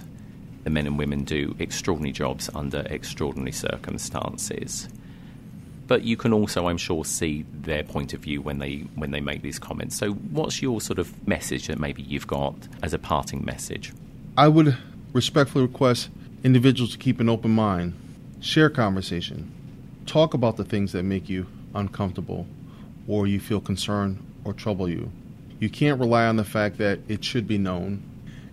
The 0.64 0.70
men 0.70 0.86
and 0.86 0.98
women 0.98 1.24
do 1.24 1.54
extraordinary 1.58 2.12
jobs 2.12 2.50
under 2.54 2.84
extraordinary 2.88 3.52
circumstances 3.52 4.88
but 5.86 6.02
you 6.02 6.16
can 6.16 6.32
also, 6.32 6.68
I'm 6.68 6.78
sure, 6.78 7.04
see 7.04 7.44
their 7.52 7.82
point 7.82 8.14
of 8.14 8.20
view 8.20 8.40
when 8.40 8.58
they 8.58 8.78
when 8.94 9.10
they 9.10 9.20
make 9.20 9.42
these 9.42 9.58
comments. 9.58 9.96
So, 9.96 10.12
what's 10.12 10.62
your 10.62 10.80
sort 10.80 10.98
of 10.98 11.26
message 11.26 11.66
that 11.66 11.78
maybe 11.78 12.02
you've 12.02 12.26
got 12.26 12.54
as 12.82 12.94
a 12.94 12.98
parting 12.98 13.44
message? 13.44 13.92
I 14.36 14.48
would 14.48 14.76
respectfully 15.12 15.62
request 15.62 16.10
individuals 16.42 16.92
to 16.92 16.98
keep 16.98 17.20
an 17.20 17.28
open 17.28 17.50
mind, 17.50 17.94
share 18.40 18.70
conversation, 18.70 19.52
talk 20.06 20.34
about 20.34 20.56
the 20.56 20.64
things 20.64 20.92
that 20.92 21.02
make 21.02 21.28
you 21.28 21.46
uncomfortable, 21.74 22.46
or 23.06 23.26
you 23.26 23.38
feel 23.38 23.60
concerned 23.60 24.24
or 24.44 24.52
trouble 24.52 24.88
you. 24.88 25.10
You 25.60 25.68
can't 25.68 26.00
rely 26.00 26.26
on 26.26 26.36
the 26.36 26.44
fact 26.44 26.78
that 26.78 27.00
it 27.08 27.24
should 27.24 27.46
be 27.46 27.58
known. 27.58 28.02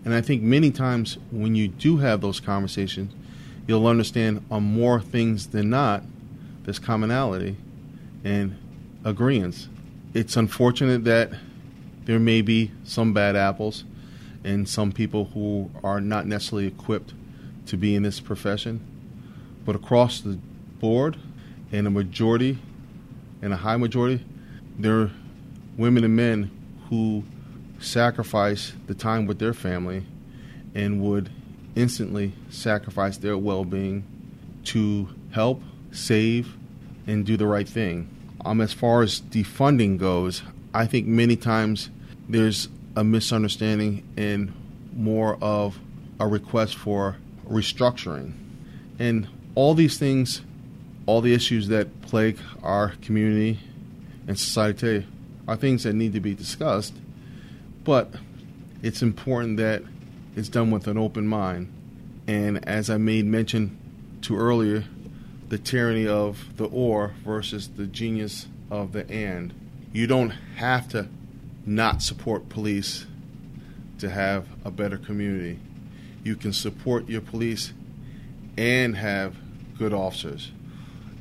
And 0.04 0.14
I 0.14 0.22
think 0.22 0.42
many 0.42 0.72
times 0.72 1.18
when 1.32 1.56
you 1.56 1.68
do 1.68 1.98
have 1.98 2.22
those 2.22 2.40
conversations, 2.40 3.14
you'll 3.68 3.88
understand 3.88 4.44
on 4.50 4.64
more 4.64 5.00
things 5.00 5.48
than 5.48 5.70
not 5.70 6.04
there's 6.64 6.80
commonality 6.80 7.56
and 8.24 8.58
agreements. 9.04 9.68
It's 10.14 10.36
unfortunate 10.36 11.04
that 11.06 11.32
there 12.06 12.20
may 12.20 12.42
be 12.42 12.72
some 12.84 13.14
bad 13.14 13.36
apples 13.36 13.84
and 14.44 14.68
some 14.68 14.92
people 14.92 15.26
who 15.26 15.70
are 15.84 16.02
not 16.02 16.26
necessarily 16.26 16.68
equipped 16.68 17.14
to 17.68 17.78
be 17.78 17.96
in 17.96 18.04
this 18.04 18.20
profession, 18.20 18.80
but 19.66 19.76
across 19.76 20.22
the 20.22 20.38
board, 20.80 21.18
in 21.72 21.86
a 21.86 21.90
majority, 21.90 22.58
in 23.42 23.52
a 23.52 23.58
high 23.58 23.78
majority, 23.78 24.24
there 24.78 25.00
are 25.00 25.12
women 25.78 26.04
and 26.04 26.16
men 26.16 26.52
who 26.90 27.24
sacrifice 27.82 28.74
the 28.88 28.94
time 28.94 29.26
with 29.26 29.40
their 29.40 29.54
family 29.54 30.06
and 30.74 31.02
would 31.02 31.30
instantly 31.76 32.34
sacrifice 32.50 33.18
their 33.18 33.38
well 33.38 33.66
being 33.66 34.04
to 34.64 35.10
help 35.32 35.62
save, 35.92 36.56
and 37.08 37.26
do 37.26 37.38
the 37.38 37.48
right 37.48 37.68
thing. 37.68 38.10
Um, 38.44 38.62
as 38.62 38.74
far 38.74 39.02
as 39.02 39.22
defunding 39.22 39.98
goes, 39.98 40.44
I 40.74 40.86
think 40.86 41.08
many 41.08 41.36
times 41.36 41.90
there's 42.30 42.70
a 42.96 43.04
misunderstanding 43.04 44.04
and 44.18 44.54
more 44.96 45.38
of 45.42 45.80
a 46.20 46.28
request 46.28 46.76
for 46.76 47.18
restructuring. 47.48 48.34
And 49.00 49.28
all 49.56 49.74
these 49.74 49.98
things, 49.98 50.42
all 51.06 51.22
the 51.22 51.34
issues 51.34 51.68
that 51.68 52.02
plague 52.02 52.40
our 52.64 52.90
community 53.02 53.60
and 54.28 54.38
society 54.38 54.80
today 54.80 55.08
are 55.48 55.56
things 55.56 55.84
that 55.84 55.94
need 55.94 56.14
to 56.14 56.20
be 56.20 56.34
discussed, 56.34 56.94
but 57.84 58.14
it's 58.82 59.02
important 59.02 59.58
that 59.58 59.84
it's 60.36 60.50
done 60.50 60.72
with 60.72 60.88
an 60.88 60.98
open 60.98 61.28
mind. 61.28 61.72
And 62.28 62.68
as 62.68 62.90
I 62.90 62.98
made 62.98 63.26
mention 63.26 63.78
to 64.22 64.38
earlier, 64.38 64.84
the 65.50 65.58
tyranny 65.58 66.08
of 66.08 66.58
the 66.58 66.66
or 66.66 67.14
versus 67.26 67.70
the 67.70 67.86
genius 67.86 68.48
of 68.70 68.94
the 68.94 69.10
and. 69.12 69.54
You 69.92 70.08
don't 70.08 70.30
have 70.56 70.88
to 70.90 71.10
not 71.66 72.02
support 72.02 72.48
police 72.50 73.06
to 74.00 74.10
have 74.10 74.48
a 74.64 74.72
better 74.72 74.98
community. 74.98 75.60
You 76.24 76.36
can 76.36 76.54
support 76.54 77.10
your 77.10 77.22
police 77.22 77.74
and 78.58 78.96
have 78.96 79.36
good 79.78 79.94
officers. 79.94 80.52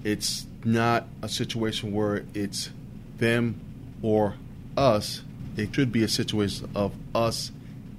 It's 0.04 0.46
not 0.64 1.06
a 1.22 1.28
situation 1.28 1.92
where 1.92 2.24
it's 2.34 2.70
them 3.18 3.60
or 4.02 4.34
us. 4.76 5.22
It 5.60 5.74
should 5.74 5.92
be 5.92 6.02
a 6.02 6.08
situation 6.08 6.70
of 6.74 6.92
us 7.14 7.52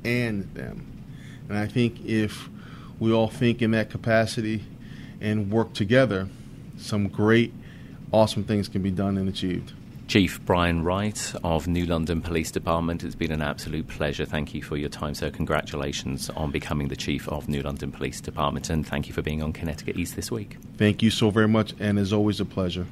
and 0.04 0.54
them. 0.54 0.86
And 1.50 1.58
I 1.58 1.68
think 1.68 2.06
if 2.06 2.50
we 3.00 3.12
all 3.12 3.28
think 3.28 3.62
in 3.62 3.72
that 3.72 3.90
capacity, 3.90 4.64
and 5.22 5.52
work 5.52 5.74
together, 5.74 6.28
some 6.78 7.08
great, 7.08 7.54
awesome 8.12 8.44
things 8.44 8.68
can 8.68 8.82
be 8.82 8.92
done 8.92 9.18
and 9.18 9.30
achieved. 9.30 9.74
Chief 10.08 10.44
Brian 10.46 10.84
Wright 10.84 11.34
of 11.42 11.68
New 11.70 11.86
London 11.86 12.22
Police 12.22 12.52
Department, 12.52 13.02
it's 13.04 13.16
been 13.16 13.32
an 13.32 13.42
absolute 13.42 13.88
pleasure. 13.88 14.26
Thank 14.26 14.54
you 14.54 14.62
for 14.62 14.76
your 14.76 14.90
time, 14.90 15.14
sir. 15.14 15.30
Congratulations 15.30 16.30
on 16.32 16.52
becoming 16.52 16.90
the 16.90 16.98
Chief 16.98 17.30
of 17.30 17.48
New 17.48 17.62
London 17.62 17.94
Police 17.94 18.20
Department, 18.20 18.70
and 18.70 18.86
thank 18.86 19.08
you 19.08 19.14
for 19.14 19.22
being 19.22 19.42
on 19.42 19.54
Connecticut 19.54 19.96
East 19.96 20.18
this 20.18 20.30
week. 20.30 20.58
Thank 20.76 21.02
you 21.02 21.12
so 21.12 21.30
very 21.30 21.48
much, 21.48 21.74
and 21.80 21.98
as 21.98 22.12
always, 22.12 22.42
a 22.42 22.46
pleasure. 22.46 22.88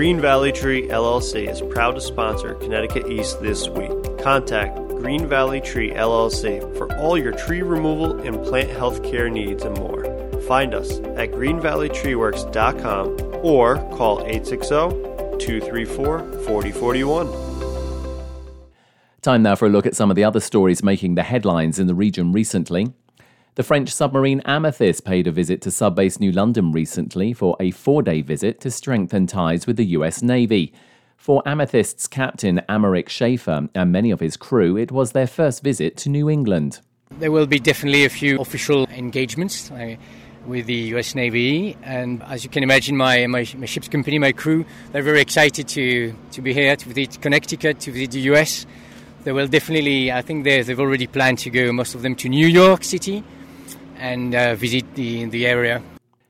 Green 0.00 0.16
Valley 0.18 0.50
Tree 0.50 0.88
LLC 0.88 1.46
is 1.46 1.60
proud 1.60 1.94
to 1.94 2.00
sponsor 2.00 2.54
Connecticut 2.54 3.10
East 3.10 3.42
this 3.42 3.68
week. 3.68 3.90
Contact 4.16 4.74
Green 4.88 5.28
Valley 5.28 5.60
Tree 5.60 5.90
LLC 5.90 6.62
for 6.78 6.90
all 6.96 7.18
your 7.18 7.32
tree 7.32 7.60
removal 7.60 8.18
and 8.22 8.42
plant 8.42 8.70
health 8.70 9.02
care 9.02 9.28
needs 9.28 9.62
and 9.62 9.76
more. 9.76 10.04
Find 10.48 10.72
us 10.72 11.00
at 11.00 11.32
greenvalleytreeworks.com 11.32 13.44
or 13.44 13.76
call 13.94 14.20
860 14.20 14.68
234 15.38 16.18
4041. 16.46 17.50
Time 19.20 19.42
now 19.42 19.54
for 19.54 19.66
a 19.66 19.68
look 19.68 19.84
at 19.84 19.94
some 19.94 20.08
of 20.08 20.16
the 20.16 20.24
other 20.24 20.40
stories 20.40 20.82
making 20.82 21.14
the 21.14 21.22
headlines 21.22 21.78
in 21.78 21.86
the 21.86 21.94
region 21.94 22.32
recently. 22.32 22.90
The 23.60 23.64
French 23.64 23.90
submarine 23.90 24.40
Amethyst 24.46 25.04
paid 25.04 25.26
a 25.26 25.30
visit 25.30 25.60
to 25.60 25.68
Subbase 25.68 26.18
New 26.18 26.32
London 26.32 26.72
recently 26.72 27.34
for 27.34 27.58
a 27.60 27.72
four 27.72 28.02
day 28.02 28.22
visit 28.22 28.58
to 28.62 28.70
strengthen 28.70 29.26
ties 29.26 29.66
with 29.66 29.76
the 29.76 29.84
US 29.98 30.22
Navy. 30.22 30.72
For 31.18 31.42
Amethyst's 31.44 32.06
captain 32.06 32.62
Aymeric 32.70 33.10
Schaefer 33.10 33.68
and 33.74 33.92
many 33.92 34.12
of 34.12 34.18
his 34.18 34.38
crew, 34.38 34.78
it 34.78 34.90
was 34.90 35.12
their 35.12 35.26
first 35.26 35.62
visit 35.62 35.98
to 35.98 36.08
New 36.08 36.30
England. 36.30 36.80
There 37.18 37.30
will 37.30 37.46
be 37.46 37.58
definitely 37.58 38.06
a 38.06 38.08
few 38.08 38.40
official 38.40 38.86
engagements. 38.86 39.70
Uh, 39.70 39.96
with 40.46 40.64
the 40.64 40.94
US 40.94 41.14
Navy. 41.14 41.76
And 41.82 42.22
as 42.22 42.44
you 42.44 42.48
can 42.48 42.62
imagine, 42.62 42.96
my, 42.96 43.26
my, 43.26 43.46
my, 43.58 43.66
ship's 43.66 43.88
company, 43.88 44.18
my 44.18 44.32
crew, 44.32 44.64
they're 44.90 45.02
very 45.02 45.20
excited 45.20 45.68
to, 45.68 46.14
to 46.30 46.40
be 46.40 46.54
here, 46.54 46.74
to 46.76 46.88
visit 46.88 47.20
Connecticut, 47.20 47.78
to 47.80 47.92
visit 47.92 48.12
the 48.12 48.20
US. 48.32 48.64
They 49.24 49.32
will 49.32 49.48
definitely, 49.48 50.10
I 50.10 50.22
think 50.22 50.44
they've 50.44 50.80
already 50.80 51.06
planned 51.06 51.40
to 51.40 51.50
go, 51.50 51.70
most 51.72 51.94
of 51.94 52.00
them, 52.00 52.14
to 52.14 52.30
New 52.30 52.46
York 52.46 52.84
City 52.84 53.22
and 54.00 54.34
uh, 54.34 54.54
visit 54.56 54.94
the, 54.94 55.26
the 55.26 55.46
area. 55.46 55.82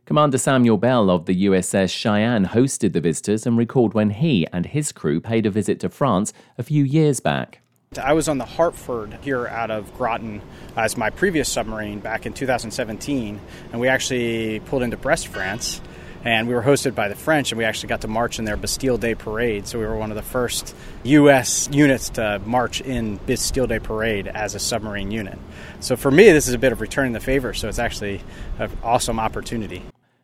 Commander 0.05 0.39
Samuel 0.39 0.77
Bell 0.77 1.09
of 1.09 1.27
the 1.27 1.47
USS 1.47 1.91
Cheyenne 1.91 2.47
hosted 2.47 2.93
the 2.93 3.01
visitors 3.01 3.47
and 3.47 3.57
recalled 3.57 3.95
when 3.95 4.11
he 4.11 4.45
and 4.53 4.67
his 4.67 4.91
crew 4.91 5.21
paid 5.21 5.47
a 5.47 5.51
visit 5.51 5.79
to 5.81 5.89
France 5.89 6.33
a 6.59 6.65
few 6.65 6.83
years 6.83 7.21
back. 7.21 7.61
I 8.01 8.13
was 8.13 8.29
on 8.29 8.39
the 8.39 8.45
Hartford 8.45 9.19
here 9.23 9.47
out 9.47 9.71
of 9.71 9.93
Groton 9.97 10.43
as 10.77 10.97
my 10.97 11.11
previous 11.11 11.49
submarine 11.49 12.01
back 12.01 12.27
in 12.27 12.33
2017, 12.33 13.41
and 13.73 13.81
we 13.81 13.89
actually 13.89 14.61
pulled 14.61 14.83
into 14.83 14.97
Brest, 14.97 15.29
France. 15.29 15.81
And 16.23 16.49
we 16.49 16.55
were 16.55 16.63
hosted 16.63 16.95
by 16.95 17.09
the 17.09 17.15
French, 17.15 17.51
and 17.51 17.59
we 17.59 17.65
actually 17.65 17.89
got 17.89 18.03
to 18.03 18.09
march 18.09 18.39
in 18.39 18.45
their 18.45 18.57
Bastille 18.57 18.99
Day 18.99 19.15
parade. 19.15 19.67
So 19.67 19.79
we 19.79 19.87
were 19.87 19.97
one 19.97 20.11
of 20.11 20.17
the 20.17 20.23
first 20.23 20.75
U.S. 21.05 21.69
units 21.73 22.11
to 22.11 22.41
march 22.45 22.83
in 22.83 23.17
Bastille 23.17 23.67
Day 23.67 23.79
parade 23.79 24.29
as 24.29 24.55
a 24.55 24.59
submarine 24.59 25.11
unit. 25.11 25.39
So 25.81 25.97
for 25.97 26.11
me, 26.11 26.31
this 26.31 26.47
is 26.47 26.53
a 26.53 26.59
bit 26.59 26.73
of 26.73 26.81
returning 26.83 27.13
the 27.13 27.21
favor. 27.21 27.55
So 27.55 27.69
it's 27.69 27.79
actually 27.79 28.21
an 28.59 28.71
awesome 28.83 29.19
opportunity. 29.19 29.83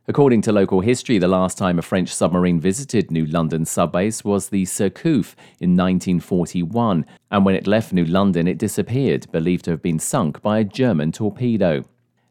According 0.09 0.43
to 0.43 0.53
local 0.53 0.83
history, 0.83 1.19
the 1.19 1.27
last 1.27 1.59
time 1.59 1.81
a 1.81 1.83
French 1.83 2.15
submarine 2.15 2.61
visited 2.61 3.11
New 3.11 3.27
London 3.27 3.65
subbase 3.65 4.23
was 4.23 4.51
the 4.51 4.65
Surcouf 4.65 5.35
in 5.59 5.71
1941, 5.71 7.05
and 7.33 7.45
when 7.45 7.57
it 7.57 7.67
left 7.67 7.93
New 7.93 8.05
London, 8.05 8.47
it 8.47 8.57
disappeared, 8.57 9.27
believed 9.33 9.65
to 9.65 9.73
have 9.73 9.83
been 9.83 9.99
sunk 9.99 10.41
by 10.43 10.59
a 10.61 10.65
German 10.65 11.11
torpedo. 11.11 11.85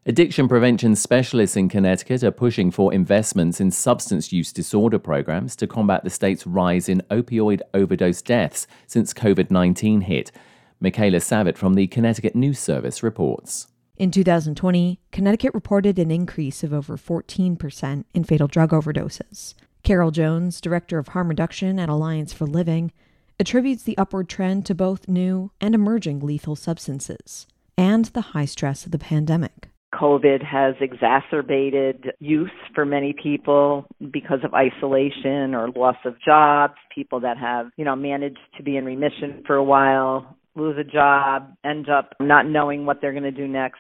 Addiction 0.07 0.47
prevention 0.47 0.95
specialists 0.95 1.57
in 1.57 1.67
Connecticut 1.67 2.23
are 2.23 2.29
pushing 2.29 2.69
for 2.69 2.93
investments 2.93 3.59
in 3.59 3.71
substance 3.71 4.31
use 4.31 4.53
disorder 4.53 4.99
programs 4.99 5.55
to 5.55 5.65
combat 5.65 6.03
the 6.03 6.11
state's 6.11 6.45
rise 6.45 6.87
in 6.87 7.01
opioid 7.09 7.61
overdose 7.73 8.21
deaths 8.21 8.67
since 8.85 9.15
COVID 9.15 9.49
19 9.49 10.01
hit. 10.01 10.31
Michaela 10.79 11.17
Savitt 11.17 11.57
from 11.57 11.73
the 11.73 11.87
Connecticut 11.87 12.35
News 12.35 12.59
Service 12.59 13.01
reports. 13.01 13.65
In 13.97 14.11
2020, 14.11 14.99
Connecticut 15.11 15.55
reported 15.55 15.97
an 15.97 16.11
increase 16.11 16.63
of 16.63 16.71
over 16.71 16.97
14% 16.97 18.05
in 18.13 18.23
fatal 18.23 18.47
drug 18.47 18.69
overdoses. 18.69 19.55
Carol 19.81 20.11
Jones, 20.11 20.61
director 20.61 20.99
of 20.99 21.07
harm 21.09 21.29
reduction 21.29 21.79
at 21.79 21.89
Alliance 21.89 22.31
for 22.31 22.45
Living, 22.45 22.91
attributes 23.39 23.81
the 23.81 23.97
upward 23.97 24.29
trend 24.29 24.67
to 24.67 24.75
both 24.75 25.07
new 25.07 25.51
and 25.59 25.73
emerging 25.73 26.19
lethal 26.19 26.55
substances 26.55 27.47
and 27.75 28.05
the 28.05 28.21
high 28.21 28.45
stress 28.45 28.85
of 28.85 28.91
the 28.91 28.99
pandemic. 28.99 29.69
COVID 29.99 30.43
has 30.43 30.75
exacerbated 30.81 32.11
use 32.19 32.51
for 32.73 32.85
many 32.85 33.13
people 33.13 33.85
because 34.11 34.39
of 34.43 34.53
isolation 34.53 35.55
or 35.55 35.69
loss 35.71 35.97
of 36.05 36.15
jobs, 36.23 36.73
people 36.93 37.21
that 37.21 37.37
have, 37.37 37.67
you 37.77 37.85
know, 37.85 37.95
managed 37.95 38.39
to 38.57 38.63
be 38.63 38.77
in 38.77 38.85
remission 38.85 39.43
for 39.47 39.55
a 39.55 39.63
while 39.63 40.37
lose 40.55 40.77
a 40.77 40.83
job, 40.83 41.55
end 41.63 41.89
up 41.89 42.13
not 42.19 42.47
knowing 42.47 42.85
what 42.85 43.01
they're 43.01 43.11
going 43.11 43.23
to 43.23 43.31
do 43.31 43.47
next, 43.47 43.79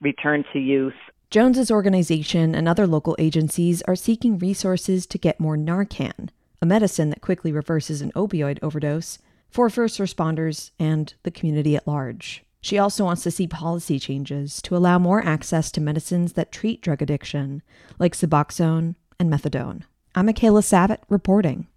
return 0.00 0.44
to 0.52 0.58
use. 0.58 0.94
Jones's 1.30 1.70
organization 1.70 2.54
and 2.54 2.68
other 2.68 2.86
local 2.86 3.14
agencies 3.18 3.82
are 3.82 3.96
seeking 3.96 4.38
resources 4.38 5.06
to 5.06 5.18
get 5.18 5.40
more 5.40 5.56
Narcan, 5.56 6.30
a 6.60 6.66
medicine 6.66 7.10
that 7.10 7.20
quickly 7.20 7.52
reverses 7.52 8.00
an 8.00 8.12
opioid 8.12 8.58
overdose, 8.62 9.18
for 9.50 9.70
first 9.70 9.98
responders 9.98 10.70
and 10.78 11.14
the 11.22 11.30
community 11.30 11.76
at 11.76 11.86
large. 11.86 12.44
She 12.60 12.78
also 12.78 13.04
wants 13.04 13.22
to 13.22 13.30
see 13.30 13.46
policy 13.46 13.98
changes 13.98 14.60
to 14.62 14.76
allow 14.76 14.98
more 14.98 15.24
access 15.24 15.70
to 15.72 15.80
medicines 15.80 16.32
that 16.32 16.50
treat 16.50 16.82
drug 16.82 17.00
addiction, 17.00 17.62
like 17.98 18.14
Suboxone 18.14 18.96
and 19.20 19.32
Methadone. 19.32 19.82
I'm 20.14 20.26
Michaela 20.26 20.62
Savitt 20.62 20.98
reporting. 21.08 21.68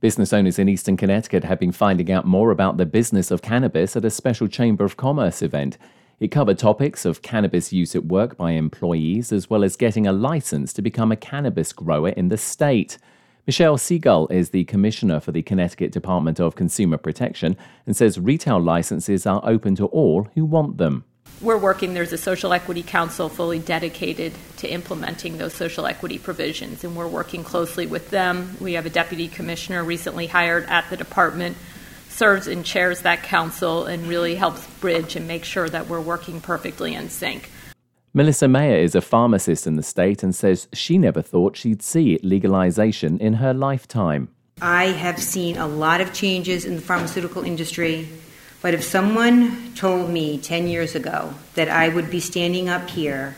Business 0.00 0.32
owners 0.32 0.58
in 0.58 0.68
eastern 0.68 0.96
Connecticut 0.96 1.44
have 1.44 1.60
been 1.60 1.72
finding 1.72 2.10
out 2.10 2.26
more 2.26 2.50
about 2.50 2.76
the 2.76 2.84
business 2.84 3.30
of 3.30 3.42
cannabis 3.42 3.96
at 3.96 4.04
a 4.04 4.10
special 4.10 4.48
Chamber 4.48 4.84
of 4.84 4.96
Commerce 4.96 5.40
event. 5.40 5.78
It 6.18 6.28
covered 6.28 6.58
topics 6.58 7.04
of 7.04 7.22
cannabis 7.22 7.72
use 7.72 7.94
at 7.94 8.04
work 8.04 8.36
by 8.36 8.52
employees, 8.52 9.32
as 9.32 9.48
well 9.48 9.64
as 9.64 9.76
getting 9.76 10.06
a 10.06 10.12
license 10.12 10.72
to 10.74 10.82
become 10.82 11.12
a 11.12 11.16
cannabis 11.16 11.72
grower 11.72 12.10
in 12.10 12.28
the 12.28 12.36
state. 12.36 12.98
Michelle 13.46 13.76
Seagull 13.76 14.28
is 14.28 14.50
the 14.50 14.64
commissioner 14.64 15.20
for 15.20 15.32
the 15.32 15.42
Connecticut 15.42 15.92
Department 15.92 16.40
of 16.40 16.54
Consumer 16.54 16.96
Protection 16.96 17.56
and 17.86 17.96
says 17.96 18.18
retail 18.18 18.58
licenses 18.58 19.26
are 19.26 19.42
open 19.44 19.74
to 19.76 19.86
all 19.86 20.28
who 20.34 20.44
want 20.44 20.78
them 20.78 21.04
we're 21.40 21.58
working, 21.58 21.94
there's 21.94 22.12
a 22.12 22.18
social 22.18 22.52
equity 22.52 22.82
council 22.82 23.28
fully 23.28 23.58
dedicated 23.58 24.32
to 24.58 24.68
implementing 24.68 25.36
those 25.36 25.52
social 25.52 25.86
equity 25.86 26.18
provisions, 26.18 26.84
and 26.84 26.96
we're 26.96 27.08
working 27.08 27.44
closely 27.44 27.86
with 27.86 28.10
them. 28.10 28.56
We 28.60 28.74
have 28.74 28.86
a 28.86 28.90
deputy 28.90 29.28
commissioner 29.28 29.84
recently 29.84 30.26
hired 30.26 30.64
at 30.66 30.88
the 30.90 30.96
department, 30.96 31.56
serves 32.08 32.46
and 32.46 32.64
chairs 32.64 33.02
that 33.02 33.24
council, 33.24 33.84
and 33.84 34.06
really 34.06 34.36
helps 34.36 34.66
bridge 34.80 35.16
and 35.16 35.28
make 35.28 35.44
sure 35.44 35.68
that 35.68 35.88
we're 35.88 36.00
working 36.00 36.40
perfectly 36.40 36.94
in 36.94 37.10
sync. 37.10 37.50
Melissa 38.14 38.48
Mayer 38.48 38.76
is 38.76 38.94
a 38.94 39.00
pharmacist 39.00 39.66
in 39.66 39.76
the 39.76 39.82
state 39.82 40.22
and 40.22 40.34
says 40.34 40.68
she 40.72 40.98
never 40.98 41.20
thought 41.20 41.56
she'd 41.56 41.82
see 41.82 42.18
legalization 42.22 43.18
in 43.18 43.34
her 43.34 43.52
lifetime. 43.52 44.28
I 44.62 44.86
have 44.86 45.20
seen 45.20 45.56
a 45.56 45.66
lot 45.66 46.00
of 46.00 46.12
changes 46.12 46.64
in 46.64 46.76
the 46.76 46.80
pharmaceutical 46.80 47.42
industry 47.42 48.08
but 48.64 48.72
if 48.72 48.82
someone 48.82 49.74
told 49.74 50.08
me 50.08 50.38
10 50.38 50.68
years 50.68 50.94
ago 50.94 51.34
that 51.54 51.68
I 51.68 51.90
would 51.90 52.08
be 52.08 52.18
standing 52.18 52.70
up 52.70 52.88
here 52.88 53.36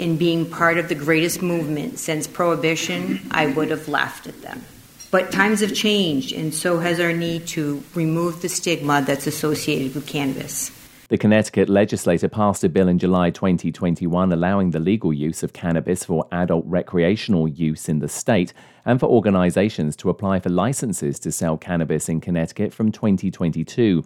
and 0.00 0.18
being 0.18 0.50
part 0.50 0.76
of 0.76 0.88
the 0.88 0.96
greatest 0.96 1.40
movement 1.40 2.00
since 2.00 2.26
Prohibition, 2.26 3.20
I 3.30 3.46
would 3.46 3.70
have 3.70 3.86
laughed 3.86 4.26
at 4.26 4.42
them. 4.42 4.64
But 5.12 5.30
times 5.30 5.60
have 5.60 5.72
changed, 5.72 6.32
and 6.32 6.52
so 6.52 6.80
has 6.80 6.98
our 6.98 7.12
need 7.12 7.46
to 7.54 7.80
remove 7.94 8.42
the 8.42 8.48
stigma 8.48 9.02
that's 9.06 9.28
associated 9.28 9.94
with 9.94 10.08
cannabis. 10.08 10.72
The 11.08 11.18
Connecticut 11.18 11.68
legislature 11.68 12.28
passed 12.28 12.64
a 12.64 12.68
bill 12.68 12.88
in 12.88 12.98
July 12.98 13.30
2021 13.30 14.32
allowing 14.32 14.70
the 14.70 14.80
legal 14.80 15.12
use 15.12 15.44
of 15.44 15.52
cannabis 15.52 16.04
for 16.04 16.26
adult 16.32 16.64
recreational 16.66 17.46
use 17.46 17.88
in 17.88 18.00
the 18.00 18.08
state 18.08 18.52
and 18.84 18.98
for 18.98 19.06
organizations 19.06 19.94
to 19.96 20.10
apply 20.10 20.40
for 20.40 20.48
licenses 20.48 21.20
to 21.20 21.30
sell 21.30 21.56
cannabis 21.56 22.08
in 22.08 22.20
Connecticut 22.20 22.74
from 22.74 22.90
2022. 22.90 24.04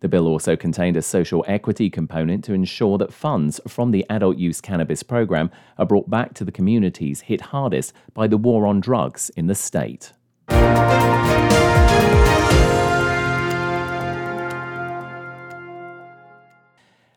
The 0.00 0.08
bill 0.08 0.26
also 0.26 0.56
contained 0.56 0.96
a 0.96 1.02
social 1.02 1.44
equity 1.46 1.90
component 1.90 2.42
to 2.44 2.54
ensure 2.54 2.96
that 2.96 3.12
funds 3.12 3.60
from 3.68 3.90
the 3.90 4.06
adult 4.08 4.38
use 4.38 4.62
cannabis 4.62 5.02
program 5.02 5.50
are 5.76 5.84
brought 5.84 6.08
back 6.08 6.32
to 6.32 6.46
the 6.46 6.52
communities 6.52 7.20
hit 7.20 7.42
hardest 7.42 7.92
by 8.14 8.26
the 8.26 8.38
war 8.38 8.66
on 8.66 8.80
drugs 8.80 9.30
in 9.36 9.48
the 9.48 9.54
state. 9.54 10.14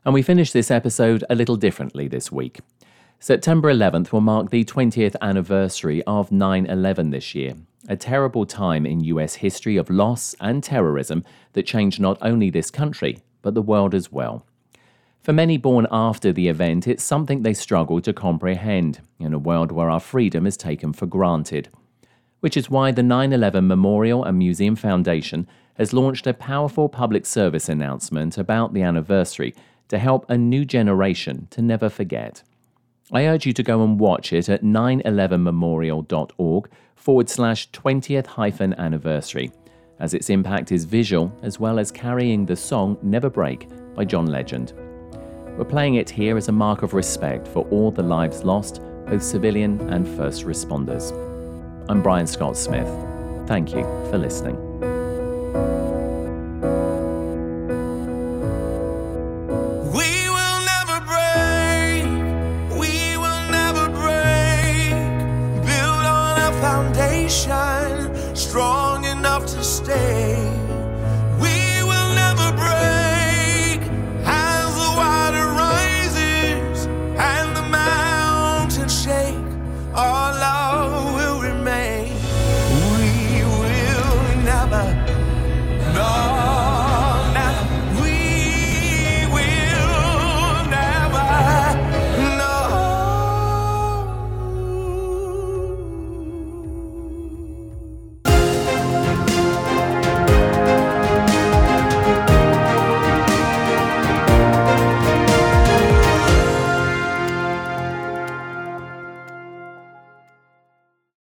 And 0.04 0.16
we 0.16 0.24
finish 0.24 0.52
this 0.52 0.72
episode 0.72 1.24
a 1.30 1.36
little 1.36 1.56
differently 1.56 2.08
this 2.08 2.32
week. 2.32 2.60
September 3.20 3.72
11th 3.72 4.12
will 4.12 4.22
mark 4.22 4.50
the 4.50 4.66
20th 4.66 5.16
anniversary 5.22 6.02
of 6.04 6.32
9 6.32 6.66
11 6.66 7.12
this 7.12 7.36
year, 7.36 7.54
a 7.88 7.96
terrible 7.96 8.48
time 8.48 8.88
in 8.88 9.04
US 9.04 9.36
history 9.36 9.78
of 9.78 9.92
loss 9.92 10.36
and 10.40 10.64
terrorism 10.64 11.24
that 11.54 11.68
changed 11.68 12.00
not 12.00 12.18
only 12.20 12.50
this 12.50 12.72
country, 12.72 13.20
but 13.44 13.54
the 13.54 13.62
world 13.62 13.94
as 13.94 14.12
well. 14.12 14.44
For 15.22 15.34
many 15.34 15.58
born 15.58 15.86
after 15.92 16.32
the 16.32 16.48
event, 16.48 16.88
it's 16.88 17.04
something 17.04 17.44
they 17.44 17.54
struggle 17.54 18.02
to 18.02 18.12
comprehend 18.12 19.02
in 19.20 19.36
a 19.36 19.40
world 19.40 19.72
where 19.72 19.92
our 19.92 20.00
freedom 20.00 20.48
is 20.48 20.58
taken 20.58 20.94
for 20.94 21.06
granted. 21.06 21.70
Which 22.40 22.58
is 22.58 22.72
why 22.72 22.92
the 22.92 23.04
9 23.04 23.34
11 23.34 23.68
Memorial 23.68 24.24
and 24.24 24.40
Museum 24.40 24.76
Foundation 24.76 25.48
has 25.76 25.94
launched 25.94 26.26
a 26.26 26.34
powerful 26.34 26.90
public 26.90 27.28
service 27.28 27.70
announcement 27.70 28.40
about 28.40 28.74
the 28.74 28.82
anniversary 28.82 29.54
to 29.92 30.00
help 30.00 30.26
a 30.30 30.38
new 30.38 30.64
generation 30.64 31.50
to 31.52 31.62
never 31.62 31.90
forget. 31.90 32.42
I 33.12 33.28
urge 33.28 33.46
you 33.46 33.52
to 33.52 33.62
go 33.62 33.84
and 33.84 34.00
watch 34.00 34.32
it 34.32 34.48
at 34.48 34.64
911memorial.org 34.64 36.70
forward 36.96 37.30
slash 37.30 37.70
20th 37.72 38.26
hyphen 38.26 38.74
anniversary, 38.76 39.52
as 40.00 40.14
its 40.14 40.30
impact 40.30 40.72
is 40.72 40.86
visual 40.86 41.38
as 41.44 41.60
well 41.60 41.78
as 41.78 41.92
carrying 41.92 42.46
the 42.46 42.56
song 42.56 42.98
Never 43.02 43.30
Break 43.30 43.68
by 43.94 44.06
John 44.06 44.28
Legend. 44.28 44.72
We're 45.58 45.66
playing 45.66 45.96
it 45.96 46.10
here 46.10 46.38
as 46.38 46.48
a 46.48 46.54
mark 46.54 46.84
of 46.84 46.94
respect 46.94 47.46
for 47.46 47.68
all 47.68 47.92
the 47.92 48.02
lives 48.02 48.46
lost, 48.46 48.80
both 49.08 49.22
civilian 49.22 49.78
and 49.90 50.08
first 50.16 50.46
responders. 50.46 51.12
I'm 51.90 52.02
Brian 52.02 52.28
Scott 52.28 52.56
Smith. 52.56 52.88
Thank 53.46 53.74
you 53.74 53.84
for 54.10 54.18
listening. 54.18 55.81